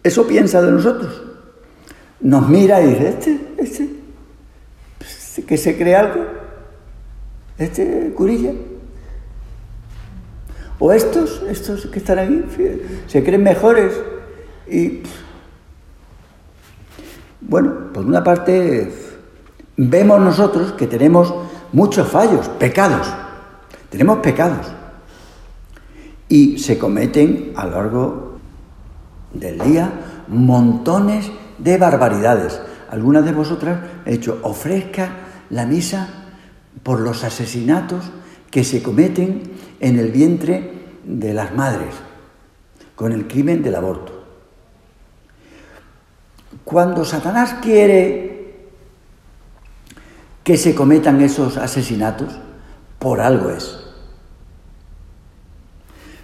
Eso 0.01 0.25
piensa 0.25 0.61
de 0.61 0.71
nosotros. 0.71 1.21
Nos 2.21 2.47
mira 2.47 2.81
y 2.81 2.87
dice, 2.87 3.09
este, 3.57 3.89
este, 5.01 5.43
que 5.45 5.57
se 5.57 5.77
cree 5.77 5.95
algo, 5.95 6.25
este 7.57 8.13
curilla. 8.15 8.53
O 10.79 10.93
estos, 10.93 11.43
estos 11.49 11.87
que 11.87 11.99
están 11.99 12.19
aquí, 12.19 12.41
se 13.05 13.23
creen 13.23 13.43
mejores 13.43 13.93
y... 14.65 15.03
Bueno, 17.41 17.91
por 17.93 18.05
una 18.05 18.23
parte 18.23 19.08
vemos 19.87 20.19
nosotros 20.19 20.73
que 20.73 20.87
tenemos 20.87 21.33
muchos 21.71 22.09
fallos, 22.09 22.49
pecados. 22.49 23.07
Tenemos 23.89 24.19
pecados. 24.19 24.67
Y 26.27 26.59
se 26.59 26.77
cometen 26.77 27.53
a 27.55 27.65
lo 27.65 27.71
largo 27.71 28.39
del 29.33 29.57
día 29.59 29.91
montones 30.27 31.31
de 31.57 31.77
barbaridades. 31.77 32.59
Algunas 32.89 33.23
de 33.23 33.31
vosotras 33.31 33.79
he 34.05 34.11
dicho, 34.13 34.39
ofrezca 34.43 35.11
la 35.49 35.65
misa 35.65 36.09
por 36.83 36.99
los 36.99 37.23
asesinatos 37.23 38.11
que 38.51 38.65
se 38.65 38.83
cometen 38.83 39.43
en 39.79 39.97
el 39.97 40.11
vientre 40.11 40.73
de 41.05 41.33
las 41.33 41.55
madres, 41.55 41.95
con 42.95 43.13
el 43.13 43.27
crimen 43.27 43.63
del 43.63 43.75
aborto. 43.75 44.25
Cuando 46.65 47.05
Satanás 47.05 47.55
quiere 47.61 48.28
que 50.49 50.57
se 50.57 50.73
cometan 50.73 51.21
esos 51.21 51.57
asesinatos, 51.57 52.29
por 52.97 53.21
algo 53.21 53.51
es. 53.51 53.77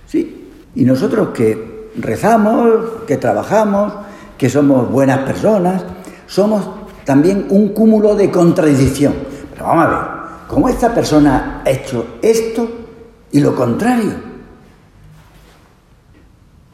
Sí, 0.07 0.49
y 0.73 0.83
nosotros 0.83 1.27
que 1.29 1.91
rezamos, 1.99 3.03
que 3.05 3.17
trabajamos, 3.17 3.93
que 4.35 4.49
somos 4.49 4.89
buenas 4.89 5.19
personas, 5.19 5.83
somos 6.25 6.67
también 7.05 7.45
un 7.51 7.67
cúmulo 7.67 8.15
de 8.15 8.31
contradicción. 8.31 9.13
Pero 9.53 9.65
vamos 9.65 9.85
a 9.85 9.89
ver, 9.89 9.99
¿cómo 10.47 10.69
esta 10.69 10.91
persona 10.91 11.61
ha 11.63 11.69
hecho 11.69 12.17
esto 12.23 12.67
y 13.31 13.41
lo 13.41 13.55
contrario? 13.55 14.13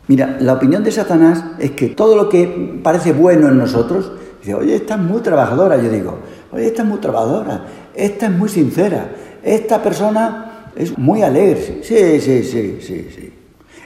Mira, 0.08 0.38
la 0.40 0.54
opinión 0.54 0.86
de 0.86 0.92
Satanás 0.94 1.44
es 1.60 1.72
que 1.72 1.90
todo 1.90 2.16
lo 2.16 2.30
que 2.30 2.80
parece 2.82 3.12
bueno 3.12 3.50
en 3.50 3.58
nosotros, 3.58 4.10
dice, 4.40 4.56
oye, 4.56 4.74
esta 4.74 4.96
es 4.96 5.02
muy 5.02 5.20
trabajadora, 5.20 5.76
yo 5.76 5.90
digo, 5.90 6.18
oye, 6.52 6.68
esta 6.68 6.84
es 6.84 6.88
muy 6.88 7.00
trabajadora, 7.00 7.66
esta 7.94 8.26
es 8.28 8.32
muy 8.32 8.50
sincera, 8.50 9.12
esta 9.44 9.82
persona 9.82 10.70
es 10.76 10.98
muy 10.98 11.22
alegre, 11.22 11.80
sí, 11.84 12.20
sí, 12.20 12.44
sí, 12.44 12.80
sí, 12.82 13.10
sí. 13.16 13.34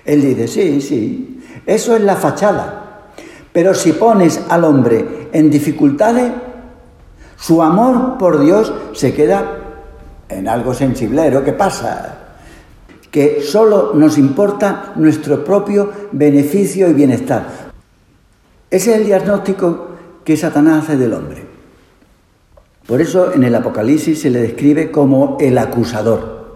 Él 0.05 0.21
dice, 0.21 0.47
sí, 0.47 0.81
sí, 0.81 1.43
eso 1.65 1.95
es 1.95 2.01
la 2.01 2.15
fachada. 2.15 3.11
Pero 3.51 3.73
si 3.73 3.93
pones 3.93 4.39
al 4.49 4.63
hombre 4.65 5.29
en 5.31 5.49
dificultades, 5.49 6.31
su 7.37 7.61
amor 7.63 8.17
por 8.17 8.39
Dios 8.39 8.71
se 8.93 9.13
queda 9.13 9.59
en 10.29 10.47
algo 10.47 10.73
sensiblero. 10.73 11.43
¿Qué 11.43 11.53
pasa? 11.53 12.25
que 13.15 13.41
solo 13.41 13.93
nos 13.93 14.17
importa 14.17 14.91
nuestro 14.97 15.41
propio 15.41 15.89
beneficio 16.11 16.89
y 16.89 16.93
bienestar. 16.93 17.47
Ese 18.69 18.91
es 18.91 18.97
el 18.97 19.05
diagnóstico 19.05 19.87
que 20.25 20.35
Satanás 20.35 20.83
hace 20.83 20.97
del 20.97 21.13
hombre. 21.13 21.44
Por 22.87 23.01
eso 23.01 23.33
en 23.33 23.43
el 23.43 23.55
Apocalipsis 23.55 24.21
se 24.21 24.29
le 24.29 24.41
describe 24.41 24.91
como 24.91 25.37
el 25.39 25.57
acusador, 25.57 26.55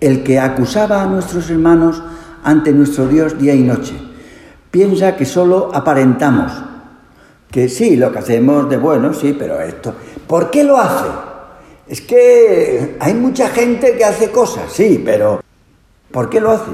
el 0.00 0.22
que 0.22 0.38
acusaba 0.38 1.02
a 1.02 1.06
nuestros 1.06 1.50
hermanos 1.50 2.00
ante 2.44 2.72
nuestro 2.72 3.08
Dios 3.08 3.36
día 3.36 3.54
y 3.54 3.62
noche. 3.62 3.94
Piensa 4.70 5.16
que 5.16 5.24
solo 5.24 5.70
aparentamos, 5.74 6.52
que 7.50 7.68
sí, 7.68 7.96
lo 7.96 8.12
que 8.12 8.20
hacemos 8.20 8.70
de 8.70 8.76
bueno, 8.76 9.12
sí, 9.12 9.34
pero 9.36 9.60
esto. 9.60 9.92
¿Por 10.28 10.50
qué 10.50 10.62
lo 10.62 10.78
hace? 10.78 11.08
Es 11.88 12.00
que 12.00 12.96
hay 13.00 13.14
mucha 13.14 13.48
gente 13.48 13.96
que 13.96 14.04
hace 14.04 14.30
cosas, 14.30 14.70
sí, 14.70 15.02
pero 15.04 15.40
¿por 16.12 16.30
qué 16.30 16.40
lo 16.40 16.52
hace? 16.52 16.70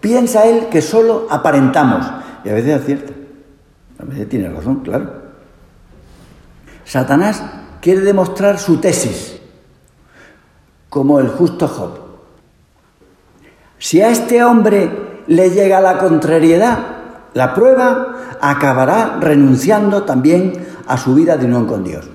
Piensa 0.00 0.46
él 0.46 0.68
que 0.70 0.80
solo 0.80 1.26
aparentamos, 1.28 2.06
y 2.44 2.48
a 2.48 2.54
veces 2.54 2.80
acierta, 2.80 3.12
a 3.98 4.04
veces 4.04 4.26
tiene 4.28 4.48
razón, 4.48 4.76
claro. 4.76 5.21
Satanás 6.84 7.42
quiere 7.80 8.00
demostrar 8.00 8.58
su 8.58 8.78
tesis, 8.78 9.40
como 10.88 11.20
el 11.20 11.28
justo 11.28 11.68
Job. 11.68 11.98
Si 13.78 14.00
a 14.00 14.10
este 14.10 14.44
hombre 14.44 15.22
le 15.26 15.50
llega 15.50 15.80
la 15.80 15.98
contrariedad, 15.98 16.78
la 17.34 17.54
prueba, 17.54 18.36
acabará 18.40 19.18
renunciando 19.20 20.04
también 20.04 20.52
a 20.86 20.96
su 20.96 21.14
vida 21.14 21.36
de 21.36 21.46
unión 21.46 21.66
con 21.66 21.82
Dios. 21.82 22.08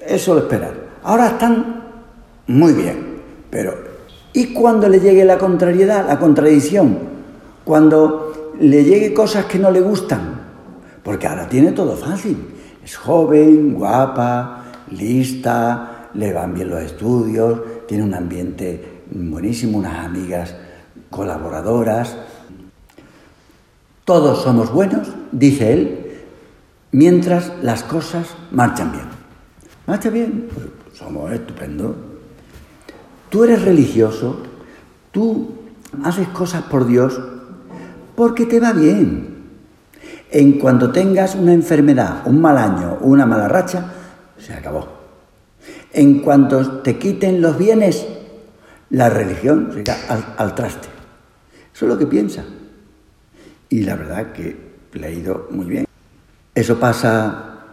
Eso 0.00 0.34
lo 0.34 0.40
esperar. 0.40 0.74
Ahora 1.04 1.28
están 1.28 1.82
muy 2.46 2.72
bien, 2.72 3.20
pero 3.50 3.74
¿y 4.32 4.52
cuando 4.52 4.88
le 4.88 5.00
llegue 5.00 5.24
la 5.24 5.38
contrariedad, 5.38 6.06
la 6.06 6.18
contradicción? 6.18 6.98
Cuando 7.64 8.54
le 8.58 8.84
llegue 8.84 9.12
cosas 9.12 9.44
que 9.44 9.58
no 9.58 9.70
le 9.70 9.80
gustan, 9.80 10.40
porque 11.02 11.26
ahora 11.26 11.48
tiene 11.48 11.72
todo 11.72 11.96
fácil. 11.96 12.55
Es 12.86 12.96
joven, 12.96 13.74
guapa, 13.74 14.62
lista, 14.92 16.08
le 16.14 16.32
van 16.32 16.54
bien 16.54 16.70
los 16.70 16.80
estudios, 16.80 17.60
tiene 17.88 18.04
un 18.04 18.14
ambiente 18.14 19.02
buenísimo, 19.10 19.78
unas 19.78 20.06
amigas 20.06 20.54
colaboradoras. 21.10 22.16
Todos 24.04 24.40
somos 24.44 24.72
buenos, 24.72 25.08
dice 25.32 25.72
él, 25.72 26.12
mientras 26.92 27.54
las 27.60 27.82
cosas 27.82 28.28
marchan 28.52 28.92
bien. 28.92 29.06
¿Ah, 29.88 29.94
está 29.94 30.08
bien? 30.08 30.48
Pues 30.54 30.66
somos 30.96 31.32
estupendos. 31.32 31.96
Tú 33.30 33.42
eres 33.42 33.62
religioso, 33.62 34.44
tú 35.10 35.56
haces 36.04 36.28
cosas 36.28 36.62
por 36.62 36.86
Dios 36.86 37.20
porque 38.14 38.46
te 38.46 38.60
va 38.60 38.72
bien. 38.72 39.35
En 40.30 40.58
cuanto 40.58 40.90
tengas 40.90 41.34
una 41.34 41.52
enfermedad, 41.52 42.22
un 42.26 42.40
mal 42.40 42.58
año, 42.58 42.98
una 43.00 43.26
mala 43.26 43.48
racha, 43.48 43.92
se 44.38 44.52
acabó. 44.52 44.88
En 45.92 46.20
cuanto 46.20 46.82
te 46.82 46.98
quiten 46.98 47.40
los 47.40 47.56
bienes, 47.56 48.06
la 48.90 49.08
religión 49.08 49.70
se 49.72 49.80
irá 49.80 49.96
al, 50.36 50.54
traste. 50.54 50.88
Eso 51.74 51.86
es 51.86 51.88
lo 51.88 51.98
que 51.98 52.06
piensa. 52.06 52.44
Y 53.68 53.82
la 53.82 53.96
verdad 53.96 54.32
que 54.32 54.56
le 54.92 55.06
ha 55.06 55.10
ido 55.10 55.48
muy 55.50 55.66
bien. 55.66 55.86
Eso 56.54 56.78
pasa 56.78 57.64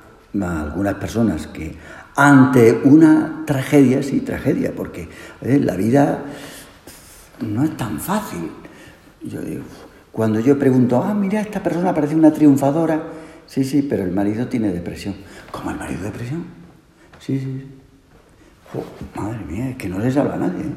a 0.42 0.62
algunas 0.62 0.96
personas 0.96 1.48
que 1.48 1.76
ante 2.16 2.82
una 2.84 3.44
tragedia, 3.46 4.04
sí, 4.04 4.22
tragedia, 4.22 4.74
porque 4.76 5.10
la 5.42 5.76
vida 5.76 6.24
no 7.42 7.64
es 7.64 7.76
tan 7.78 8.00
fácil. 8.00 8.52
Yo 9.22 9.42
digo, 9.42 9.64
cuando 10.14 10.40
yo 10.40 10.60
pregunto, 10.60 11.04
ah, 11.04 11.16
mira, 11.16 11.42
esta 11.42 11.62
persona 11.64 11.92
parece 11.92 12.16
una 12.16 12.32
triunfadora, 12.32 13.02
sí, 13.48 13.64
sí, 13.64 13.82
pero 13.82 14.04
el 14.04 14.12
marido 14.12 14.48
tiene 14.48 14.72
depresión. 14.72 15.16
¿Cómo 15.52 15.72
el 15.72 15.78
marido 15.78 16.04
depresión? 16.04 16.46
Sí, 17.20 17.40
sí. 17.40 17.68
madre 19.16 19.44
mía, 19.46 19.72
es 19.72 19.76
que 19.76 19.90
no 19.90 19.98
les 19.98 20.16
habla 20.16 20.36
a 20.36 20.38
nadie. 20.38 20.62
¿eh? 20.62 20.76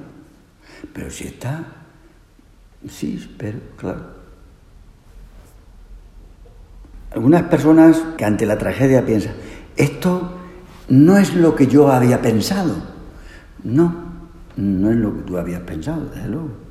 Pero 0.90 1.10
si 1.10 1.24
está, 1.24 1.66
sí, 2.88 3.36
pero 3.36 3.58
claro. 3.76 4.16
Algunas 7.10 7.42
personas 7.42 8.02
que 8.16 8.24
ante 8.24 8.46
la 8.46 8.56
tragedia 8.56 9.04
piensan, 9.04 9.34
esto 9.76 10.38
no 10.88 11.18
es 11.18 11.34
lo 11.34 11.54
que 11.54 11.66
yo 11.66 11.92
había 11.92 12.22
pensado. 12.22 12.74
No, 13.62 13.94
no 14.56 14.90
es 14.90 14.96
lo 14.96 15.14
que 15.14 15.22
tú 15.24 15.36
habías 15.36 15.60
pensado, 15.60 16.06
desde 16.06 16.28
luego. 16.28 16.65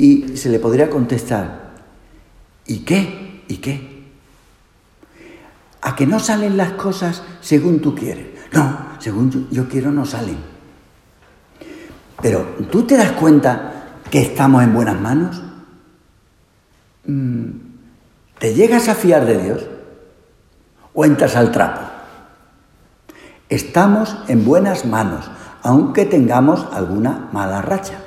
Y 0.00 0.38
se 0.38 0.48
le 0.48 0.58
podría 0.58 0.88
contestar, 0.88 1.72
¿y 2.64 2.78
qué? 2.86 3.44
¿Y 3.48 3.58
qué? 3.58 4.06
A 5.82 5.94
que 5.94 6.06
no 6.06 6.18
salen 6.18 6.56
las 6.56 6.72
cosas 6.72 7.22
según 7.42 7.80
tú 7.80 7.94
quieres. 7.94 8.28
No, 8.50 8.78
según 8.98 9.46
yo, 9.50 9.68
quiero 9.68 9.92
no 9.92 10.06
salen. 10.06 10.38
Pero 12.22 12.56
¿tú 12.70 12.84
te 12.84 12.96
das 12.96 13.12
cuenta 13.12 13.98
que 14.10 14.22
estamos 14.22 14.62
en 14.62 14.72
buenas 14.72 14.98
manos? 14.98 15.42
Mm, 17.04 17.50
¿Te 18.38 18.54
llegas 18.54 18.88
a 18.88 18.94
fiar 18.94 19.26
de 19.26 19.36
Dios? 19.36 19.66
¿O 20.94 21.04
entras 21.04 21.36
al 21.36 21.52
trapo? 21.52 21.82
Estamos 23.50 24.16
en 24.28 24.46
buenas 24.46 24.86
manos, 24.86 25.30
aunque 25.62 26.06
tengamos 26.06 26.66
alguna 26.72 27.28
mala 27.32 27.60
racha. 27.60 27.98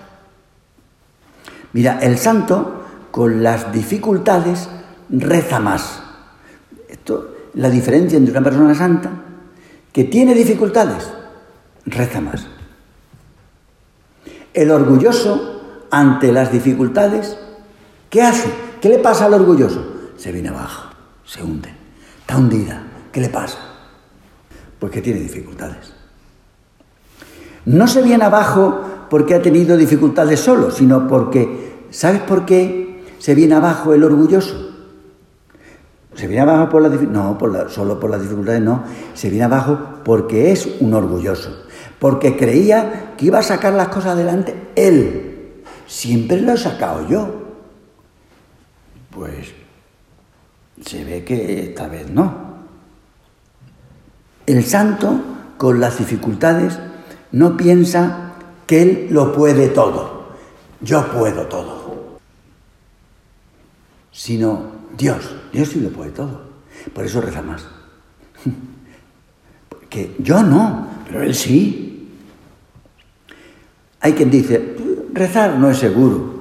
Mira, 1.73 1.99
el 2.01 2.17
santo 2.17 2.83
con 3.12 3.43
las 3.43 3.71
dificultades 3.71 4.69
reza 5.09 5.59
más. 5.59 6.01
Esto, 6.88 7.36
la 7.55 7.69
diferencia 7.69 8.17
entre 8.17 8.31
una 8.31 8.43
persona 8.43 8.73
santa 8.73 9.12
que 9.91 10.05
tiene 10.05 10.33
dificultades, 10.33 11.12
reza 11.86 12.21
más. 12.21 12.47
El 14.53 14.71
orgulloso 14.71 15.88
ante 15.91 16.31
las 16.31 16.51
dificultades, 16.51 17.38
¿qué 18.09 18.21
hace? 18.21 18.49
¿Qué 18.81 18.89
le 18.89 18.99
pasa 18.99 19.25
al 19.25 19.33
orgulloso? 19.33 20.12
Se 20.17 20.31
viene 20.31 20.49
abajo, 20.49 20.89
se 21.25 21.43
hunde, 21.43 21.73
está 22.19 22.38
hundida. 22.38 22.83
¿Qué 23.12 23.21
le 23.21 23.29
pasa? 23.29 23.59
Pues 24.79 24.91
que 24.91 25.01
tiene 25.01 25.19
dificultades. 25.19 25.93
No 27.65 27.88
se 27.88 28.01
viene 28.01 28.25
abajo 28.25 29.02
porque 29.13 29.36
ha 29.36 29.43
tenido 29.43 29.78
dificultades 29.78 30.39
solo, 30.39 30.71
sino 30.71 31.08
porque, 31.08 31.86
¿sabes 31.91 32.19
por 32.21 32.47
qué 32.47 33.04
se 33.19 33.36
viene 33.36 33.54
abajo 33.54 33.93
el 33.93 34.04
orgulloso? 34.04 34.71
Se 36.15 36.26
viene 36.26 36.41
abajo 36.41 36.69
por 36.69 36.82
las 36.82 36.99
no, 36.99 37.38
por 37.38 37.69
solo 37.69 37.99
por 37.99 38.10
las 38.10 38.23
dificultades, 38.23 38.63
no. 38.63 38.84
Se 39.13 39.30
viene 39.30 39.45
abajo 39.45 39.78
porque 40.04 40.52
es 40.52 40.67
un 40.80 40.95
orgulloso. 40.95 41.63
Porque 41.99 42.36
creía 42.36 43.13
que 43.15 43.28
iba 43.28 43.38
a 43.38 43.43
sacar 43.43 43.73
las 43.73 43.89
cosas 43.89 44.13
adelante 44.13 44.56
él. 44.76 45.62
Siempre 45.86 46.41
lo 46.41 46.54
he 46.54 46.58
sacado 46.58 47.08
yo. 47.08 47.36
Pues 49.12 49.54
se 50.84 51.04
ve 51.04 51.23
que 51.23 51.65
esta 51.65 51.88
vez 51.88 52.10
no. 52.10 52.34
El 54.47 54.63
santo, 54.63 55.21
con 55.60 55.80
las 55.80 55.99
dificultades, 55.99 56.80
no 57.32 57.56
piensa 57.56 58.32
que 58.65 58.82
él 58.82 59.08
lo 59.12 59.34
puede 59.34 59.69
todo. 59.69 60.23
Yo 60.82 61.06
puedo 61.12 61.45
todo. 61.47 62.19
Sino 64.12 64.63
Dios. 64.97 65.36
Dios 65.52 65.69
sí 65.69 65.80
lo 65.80 65.89
puede 65.89 66.12
todo. 66.12 66.41
Por 66.93 67.06
eso 67.06 67.21
reza 67.21 67.41
más. 67.41 67.65
Que 69.89 70.15
yo 70.17 70.41
no, 70.41 70.88
pero 71.06 71.21
él 71.21 71.36
sí. 71.36 72.10
Hay 73.99 74.13
quien 74.13 74.32
dice, 74.32 74.76
rezar 75.13 75.60
no 75.60 75.69
es 75.69 75.78
seguro, 75.78 76.34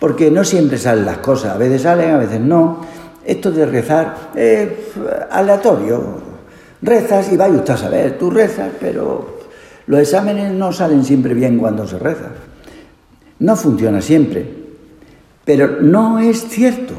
porque 0.00 0.28
no 0.28 0.42
siempre 0.42 0.76
salen 0.76 1.06
las 1.06 1.18
cosas, 1.18 1.52
a 1.52 1.56
veces 1.56 1.82
salen, 1.82 2.10
a 2.10 2.18
veces 2.18 2.40
no. 2.40 2.84
Esto 3.24 3.52
de 3.52 3.64
rezar 3.64 4.32
es 4.34 4.70
aleatorio. 5.30 6.20
Rezas 6.82 7.32
y 7.32 7.36
vaya 7.36 7.54
usted 7.54 7.74
a 7.74 7.76
saber, 7.76 8.18
tú 8.18 8.28
rezas, 8.28 8.72
pero 8.80 9.33
los 9.86 10.00
exámenes 10.00 10.52
no 10.52 10.72
salen 10.72 11.04
siempre 11.04 11.34
bien 11.34 11.58
cuando 11.58 11.86
se 11.86 11.98
reza. 11.98 12.30
No 13.38 13.56
funciona 13.56 14.00
siempre, 14.00 14.48
pero 15.44 15.80
no 15.80 16.18
es 16.18 16.48
cierto. 16.48 16.94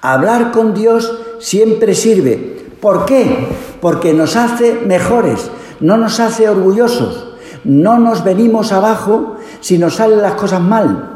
Hablar 0.00 0.50
con 0.50 0.74
Dios 0.74 1.18
siempre 1.38 1.94
sirve. 1.94 2.66
¿Por 2.80 3.04
qué? 3.04 3.46
Porque 3.80 4.12
nos 4.12 4.34
hace 4.34 4.80
mejores, 4.84 5.50
no 5.78 5.96
nos 5.96 6.18
hace 6.18 6.48
orgullosos, 6.48 7.34
no 7.62 7.98
nos 7.98 8.24
venimos 8.24 8.72
abajo 8.72 9.36
si 9.60 9.78
nos 9.78 9.94
salen 9.94 10.20
las 10.20 10.34
cosas 10.34 10.60
mal. 10.60 11.08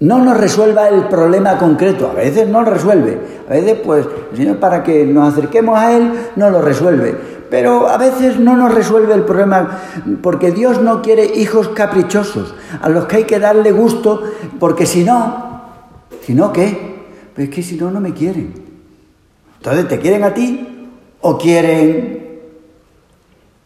No 0.00 0.18
nos 0.18 0.36
resuelva 0.36 0.88
el 0.88 1.04
problema 1.04 1.58
concreto, 1.58 2.10
a 2.10 2.14
veces 2.14 2.48
no 2.48 2.62
lo 2.62 2.72
resuelve, 2.72 3.20
a 3.48 3.52
veces 3.52 3.78
pues 3.84 4.04
el 4.32 4.36
Señor 4.36 4.56
para 4.56 4.82
que 4.82 5.06
nos 5.06 5.32
acerquemos 5.32 5.78
a 5.78 5.96
Él 5.96 6.12
no 6.34 6.50
lo 6.50 6.60
resuelve, 6.60 7.16
pero 7.52 7.86
a 7.86 7.98
veces 7.98 8.40
no 8.40 8.56
nos 8.56 8.74
resuelve 8.74 9.12
el 9.12 9.24
problema 9.24 9.78
porque 10.22 10.52
Dios 10.52 10.80
no 10.80 11.02
quiere 11.02 11.36
hijos 11.36 11.68
caprichosos 11.68 12.54
a 12.80 12.88
los 12.88 13.04
que 13.04 13.16
hay 13.16 13.24
que 13.24 13.38
darle 13.38 13.72
gusto 13.72 14.22
porque 14.58 14.86
si 14.86 15.04
no, 15.04 15.60
si 16.22 16.32
no, 16.32 16.50
¿qué? 16.50 17.02
Pues 17.34 17.50
es 17.50 17.54
que 17.54 17.62
si 17.62 17.76
no, 17.76 17.90
no 17.90 18.00
me 18.00 18.14
quieren. 18.14 18.54
Entonces, 19.58 19.86
¿te 19.86 19.98
quieren 19.98 20.24
a 20.24 20.32
ti 20.32 20.88
o 21.20 21.36
quieren 21.36 22.40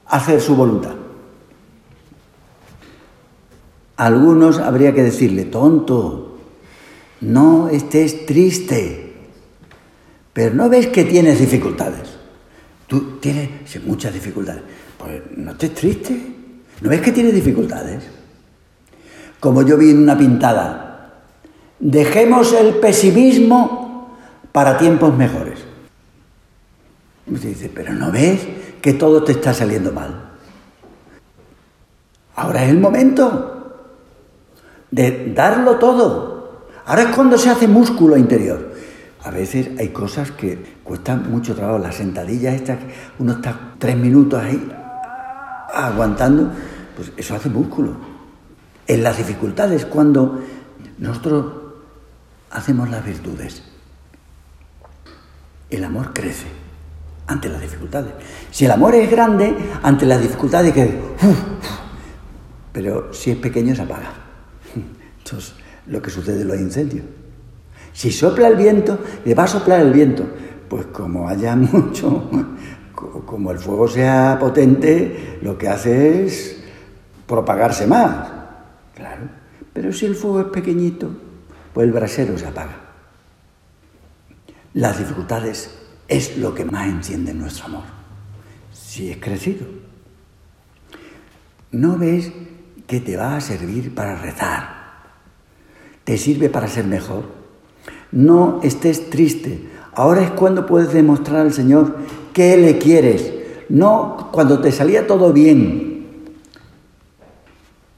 hacer 0.07 0.41
su 0.41 0.57
voluntad? 0.57 0.97
algunos 3.97 4.59
habría 4.59 4.93
que 4.93 5.05
decirle, 5.05 5.45
tonto, 5.45 6.39
no 7.21 7.69
estés 7.69 8.27
triste, 8.27 9.15
pero 10.33 10.57
no 10.57 10.69
ves 10.69 10.89
que 10.89 11.05
tienes 11.05 11.39
dificultades. 11.39 12.16
Tú 12.87 13.19
tienes 13.19 13.51
muchas 13.85 14.13
dificultades. 14.15 14.63
Pues 14.99 15.23
no 15.37 15.53
estés 15.53 15.75
triste. 15.75 16.35
¿No 16.81 16.91
ves 16.91 17.01
que 17.01 17.13
tienes 17.13 17.35
dificultades? 17.35 18.05
Como 19.41 19.63
yo 19.63 19.77
vi 19.77 19.91
en 19.91 19.99
una 19.99 20.17
pintada, 20.17 20.87
Dejemos 21.79 22.53
el 22.55 22.77
pesimismo 22.77 24.17
para 24.53 24.79
tiempos 24.79 25.15
mejores. 25.15 25.59
dice, 27.27 27.71
pero 27.75 27.93
¿no 27.93 28.11
ves 28.11 28.41
que 28.81 28.95
todo 28.95 29.23
te 29.25 29.33
está 29.33 29.53
saliendo 29.53 29.93
mal? 29.93 30.31
Ahora 32.35 32.65
es 32.65 32.71
el 32.71 32.79
momento 32.79 33.93
de 34.91 35.33
darlo 35.35 35.77
todo. 35.77 36.67
Ahora 36.87 37.03
es 37.03 37.15
cuando 37.15 37.37
se 37.37 37.51
hace 37.51 37.69
músculo 37.69 38.17
interior. 38.17 38.75
A 39.27 39.31
veces 39.33 39.71
hay 39.81 39.89
cosas 39.89 40.31
que 40.31 40.77
cuestan 40.85 41.29
mucho 41.29 41.57
trabajo. 41.57 41.81
Las 41.81 41.97
sentadillas 41.97 42.55
estas, 42.55 42.79
uno 43.19 43.33
está 43.33 43.75
tres 43.77 43.97
minutos 43.97 44.41
ahí 44.41 44.73
aguantando, 45.75 46.53
pues 46.95 47.11
eso 47.17 47.35
hace 47.35 47.49
músculo. 47.49 47.97
En 48.87 49.03
las 49.03 49.19
dificultades, 49.19 49.85
cuando 49.85 50.41
nosotros 50.99 51.45
hacemos 52.51 52.89
las 52.89 53.05
virtudes. 53.05 53.65
El 55.71 55.83
amor 55.83 56.13
crece 56.13 56.47
ante 57.27 57.49
las 57.49 57.61
dificultades. 57.61 58.13
Si 58.53 58.65
el 58.65 58.71
amor 58.71 58.95
es 58.95 59.11
grande, 59.11 59.57
ante 59.83 60.07
las 60.07 60.23
dificultades 60.23 60.73
que... 60.73 61.01
pero 62.73 63.13
si 63.13 63.33
es 63.33 63.39
pequeño 63.39 63.75
se 63.75 63.83
apaga. 63.83 64.13
Esto 65.19 65.39
es 65.39 65.53
lo 65.89 66.01
que 66.01 66.11
sucede 66.11 66.43
en 66.43 66.49
los 66.49 66.61
incendios. 66.61 67.05
Si 67.97 68.13
sopla 68.13 68.49
el 68.49 68.57
viento, 68.57 68.99
le 69.25 69.35
va 69.35 69.45
a 69.45 69.49
soplar 69.49 69.81
el 69.81 69.91
viento. 69.91 70.23
Pues 70.69 70.85
como 70.87 71.27
haya 71.27 71.57
mucho, 71.57 72.29
como 73.25 73.51
el 73.51 73.59
fuego 73.59 73.89
sea 73.89 74.37
potente, 74.39 75.39
lo 75.41 75.57
que 75.57 75.67
hace 75.67 76.27
es 76.27 76.63
propagarse 77.27 77.87
más. 77.87 78.29
Claro. 78.95 79.23
Pero 79.73 79.95
si 79.95 80.05
el 80.05 80.15
fuego 80.15 80.41
es 80.41 80.47
pequeñito, 80.49 81.11
pues 81.73 81.87
el 81.87 81.93
brasero 81.95 82.37
se 82.37 82.47
apaga. 82.47 82.77
Las 84.75 84.99
dificultades 84.99 85.71
es 86.07 86.37
lo 86.37 86.55
que 86.55 86.67
más 86.67 86.89
enciende 86.89 87.33
nuestro 87.33 87.65
amor, 87.65 87.85
si 88.75 89.11
es 89.11 89.17
crecido. 89.17 89.67
¿No 91.71 91.97
ves 91.97 92.31
que 92.87 93.01
te 93.01 93.17
va 93.17 93.37
a 93.37 93.41
servir 93.41 93.95
para 93.95 94.17
rezar? 94.17 94.69
¿Te 96.05 96.19
sirve 96.19 96.51
para 96.51 96.69
ser 96.69 96.85
mejor? 96.87 97.36
No 98.17 98.61
estés 98.63 99.11
triste. 99.11 99.61
Ahora 99.95 100.23
es 100.23 100.31
cuando 100.31 100.65
puedes 100.65 100.91
demostrar 100.91 101.43
al 101.43 101.53
Señor 101.53 101.97
que 102.33 102.57
le 102.57 102.79
quieres, 102.79 103.31
no 103.69 104.31
cuando 104.33 104.59
te 104.59 104.73
salía 104.73 105.07
todo 105.07 105.35
bien. 105.35 106.07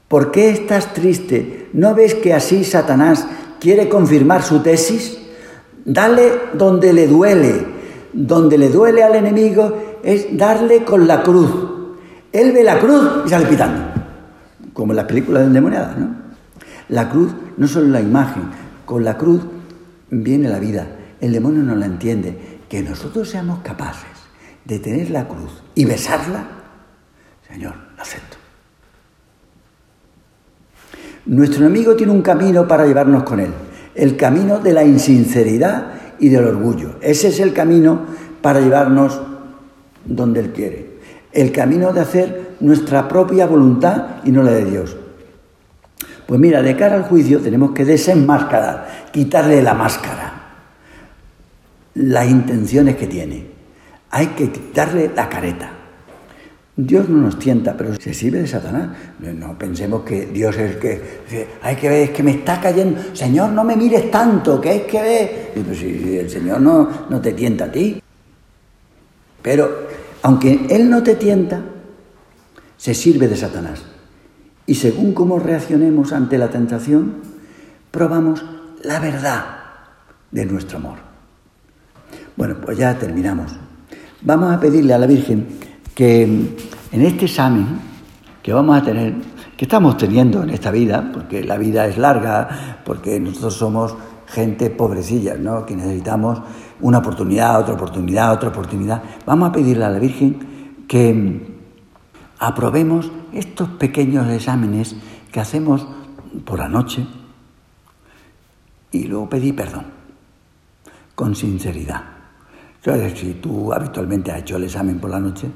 ¿Por 0.09 0.33
qué 0.33 0.51
estás 0.51 0.93
triste? 0.93 1.69
¿No 1.73 1.95
ves 1.95 2.17
que 2.17 2.35
así 2.35 2.65
Satanás 2.65 3.29
quiere 3.61 3.89
confirmar 3.89 4.43
su 4.43 4.59
tesis, 4.59 5.21
dale 5.85 6.33
donde 6.53 6.93
le 6.93 7.07
duele. 7.07 7.79
Donde 8.13 8.59
le 8.59 8.71
duele 8.71 9.05
al 9.05 9.15
enemigo 9.15 10.01
es 10.03 10.37
darle 10.37 10.83
con 10.83 11.07
la 11.07 11.23
cruz. 11.23 11.51
Él 12.33 12.51
ve 12.51 12.65
la 12.65 12.81
cruz 12.81 13.23
y 13.25 13.29
sale 13.29 13.47
pitando, 13.47 13.85
como 14.73 14.93
en 14.93 14.97
las 14.97 15.05
películas 15.05 15.43
de 15.43 15.47
endemoniadas, 15.47 15.97
¿no? 15.97 16.09
La 16.89 17.09
cruz 17.09 17.31
no 17.57 17.69
solo 17.69 17.87
la 17.87 18.01
imagen, 18.01 18.43
con 18.85 19.05
la 19.05 19.17
cruz 19.17 19.43
viene 20.11 20.49
la 20.49 20.59
vida. 20.59 20.87
El 21.21 21.33
demonio 21.33 21.63
no 21.63 21.75
la 21.77 21.87
entiende. 21.87 22.59
Que 22.69 22.83
nosotros 22.83 23.29
seamos 23.29 23.61
capaces 23.61 24.11
de 24.65 24.79
tener 24.79 25.11
la 25.11 25.27
cruz 25.27 25.63
y 25.75 25.87
besarla, 25.87 26.45
Señor, 27.49 27.75
lo 27.97 28.03
acepto. 28.03 28.37
Nuestro 31.25 31.65
enemigo 31.65 31.97
tiene 31.97 32.13
un 32.13 32.23
camino 32.23 32.69
para 32.69 32.87
llevarnos 32.87 33.23
con 33.23 33.41
él, 33.41 33.51
el 33.95 34.17
camino 34.17 34.59
de 34.61 34.73
la 34.75 34.85
insinceridad 34.85 35.93
y 36.19 36.29
del 36.29 36.45
orgullo. 36.45 36.97
Ese 37.01 37.29
es 37.29 37.41
el 37.41 37.53
camino 37.53 38.07
para 38.43 38.61
llevarnos 38.61 39.21
donde 40.05 40.41
él 40.41 40.53
quiere. 40.53 40.99
El 41.33 41.53
camino 41.53 41.93
de 41.93 42.01
hacer 42.01 42.57
nuestra 42.61 43.09
propia 43.09 43.47
voluntad 43.47 44.17
y 44.25 44.31
no 44.31 44.43
la 44.43 44.53
de 44.53 44.65
Dios. 44.65 44.97
Pues 46.27 46.41
mira, 46.41 46.63
de 46.63 46.77
cara 46.77 46.97
al 46.97 47.05
juicio 47.05 47.41
tenemos 47.41 47.73
que 47.73 47.85
desenmascarar, 47.85 48.98
quitarle 49.13 49.63
la 49.63 49.75
máscara, 49.75 50.33
las 51.95 52.29
intenciones 52.29 52.97
que 52.97 53.07
tiene. 53.07 53.47
Hay 54.11 54.29
que 54.29 54.51
quitarle 54.51 55.11
la 55.15 55.29
careta. 55.29 55.73
Dios 56.77 57.09
no 57.09 57.19
nos 57.23 57.41
tienta, 57.41 57.77
pero 57.77 57.95
se 57.97 58.15
sirve 58.15 58.39
de 58.39 58.47
Satanás. 58.47 58.91
No 59.19 59.59
pensemos 59.59 60.03
que 60.03 60.27
Dios 60.27 60.57
es 60.57 60.77
que 60.77 61.01
hay 61.61 61.75
que 61.75 61.89
ver, 61.89 62.03
es 62.03 62.11
que 62.11 62.23
me 62.23 62.31
está 62.31 62.61
cayendo. 62.61 63.01
Señor, 63.15 63.51
no 63.51 63.65
me 63.65 63.77
mires 63.77 64.11
tanto, 64.13 64.61
que 64.61 64.71
hay 64.71 64.81
que 64.83 65.03
ver. 65.03 65.53
Y 65.57 65.61
pues 65.61 65.83
el 65.83 66.31
Señor 66.31 66.61
no, 66.61 66.89
no 67.11 67.21
te 67.21 67.33
tienta 67.33 67.65
a 67.65 67.73
ti. 67.73 68.01
Pero 69.43 69.89
aunque 70.23 70.67
Él 70.71 70.89
no 70.89 71.03
te 71.03 71.17
tienta, 71.17 71.63
se 72.77 72.95
sirve 72.95 73.27
de 73.27 73.37
Satanás. 73.37 73.83
Y 74.67 74.77
según 74.77 75.15
cómo 75.15 75.41
reaccionemos 75.41 76.13
ante 76.13 76.39
la 76.39 76.51
tentación, 76.51 77.15
probamos 77.91 78.45
la 78.85 79.01
verdad 79.01 79.45
de 80.31 80.47
nuestro 80.47 80.79
amor. 80.79 80.99
Bueno, 82.37 82.57
pues 82.65 82.79
ya 82.79 82.99
terminamos. 82.99 83.53
vamos 84.23 84.53
a 84.53 84.61
pedirle 84.61 84.95
a 84.95 84.99
la 84.99 85.07
Virgen 85.07 85.47
que 85.95 86.23
en 86.23 87.03
este 87.03 87.27
examen 87.27 87.67
que 88.43 88.53
vamos 88.53 88.81
a 88.81 88.83
tener, 88.83 89.15
que 89.57 89.65
estamos 89.65 89.97
teniendo 89.97 90.43
en 90.43 90.51
esta 90.51 90.71
vida, 90.71 91.11
porque 91.13 91.43
la 91.43 91.59
vida 91.59 91.87
es 91.87 91.99
larga, 91.99 92.81
porque 92.85 93.19
nosotros 93.21 93.55
somos 93.55 93.95
gente 94.27 94.71
pobrecilla, 94.71 95.37
¿no? 95.37 95.67
que 95.67 95.75
necesitamos 95.75 96.41
una 96.81 96.99
oportunidad, 96.99 97.59
otra 97.61 97.75
oportunidad, 97.75 98.33
otra 98.33 98.51
oportunidad, 98.51 99.03
vamos 99.27 99.49
a 99.49 99.53
pedirle 99.53 99.85
a 99.85 99.91
la 99.91 99.99
Virgen 99.99 100.85
que 100.87 101.59
aprobemos 102.39 103.11
estos 103.33 103.69
pequeños 103.71 104.29
exámenes 104.29 104.97
que 105.33 105.41
hacemos 105.41 105.87
por 106.45 106.59
la 106.59 106.69
noche 106.69 107.07
y 108.93 109.05
luego 109.05 109.29
pedir 109.29 109.55
perdón, 109.55 109.87
con 111.15 111.35
sinceridad. 111.35 112.19
Si 113.15 113.35
tú 113.35 113.73
habitualmente 113.73 114.33
has 114.33 114.41
hecho 114.41 114.57
el 114.57 114.65
examen 114.65 114.99
por 114.99 115.11
la 115.11 115.21
noche, 115.21 115.51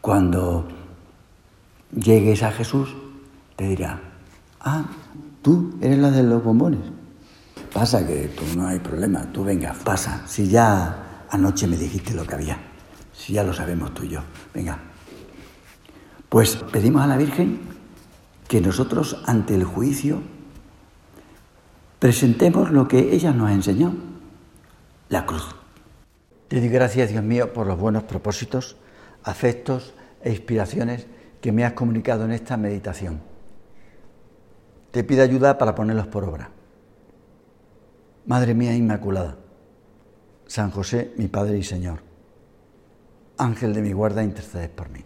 cuando 0.00 0.66
llegues 1.94 2.42
a 2.42 2.52
Jesús, 2.52 2.94
te 3.56 3.68
dirá, 3.68 4.00
ah, 4.60 4.84
tú 5.42 5.74
eres 5.82 5.98
la 5.98 6.10
de 6.10 6.22
los 6.22 6.42
bombones. 6.42 6.80
Pasa 7.72 8.06
que 8.06 8.28
tú 8.28 8.44
no 8.56 8.66
hay 8.66 8.78
problema, 8.78 9.30
tú 9.30 9.44
venga, 9.44 9.74
pasa. 9.84 10.26
Si 10.26 10.48
ya 10.48 11.26
anoche 11.30 11.66
me 11.66 11.76
dijiste 11.76 12.14
lo 12.14 12.24
que 12.24 12.34
había, 12.34 12.58
si 13.12 13.34
ya 13.34 13.44
lo 13.44 13.52
sabemos 13.52 13.92
tú 13.92 14.04
y 14.04 14.08
yo, 14.08 14.20
venga. 14.54 14.78
Pues 16.28 16.56
pedimos 16.72 17.02
a 17.02 17.06
la 17.06 17.16
Virgen 17.16 17.60
que 18.48 18.60
nosotros 18.60 19.22
ante 19.26 19.54
el 19.54 19.64
juicio 19.64 20.22
presentemos 22.00 22.70
lo 22.72 22.88
que 22.88 23.14
ella 23.14 23.30
nos 23.32 23.50
ha 23.50 23.52
enseñado, 23.52 23.92
la 25.10 25.26
cruz. 25.26 25.54
Te 26.48 26.58
doy 26.58 26.68
gracias, 26.68 27.10
Dios 27.10 27.22
mío, 27.22 27.52
por 27.52 27.66
los 27.66 27.78
buenos 27.78 28.02
propósitos, 28.04 28.76
afectos 29.22 29.94
e 30.22 30.30
inspiraciones 30.30 31.06
que 31.40 31.52
me 31.52 31.64
has 31.64 31.74
comunicado 31.74 32.24
en 32.24 32.32
esta 32.32 32.56
meditación. 32.56 33.20
Te 34.90 35.04
pido 35.04 35.22
ayuda 35.22 35.58
para 35.58 35.74
ponerlos 35.74 36.08
por 36.08 36.24
obra. 36.24 36.50
Madre 38.26 38.54
mía 38.54 38.74
Inmaculada, 38.74 39.36
San 40.46 40.70
José, 40.70 41.12
mi 41.16 41.28
Padre 41.28 41.58
y 41.58 41.62
Señor, 41.62 42.00
Ángel 43.36 43.74
de 43.74 43.82
mi 43.82 43.92
guarda, 43.92 44.24
intercedes 44.24 44.70
por 44.70 44.88
mí. 44.88 45.04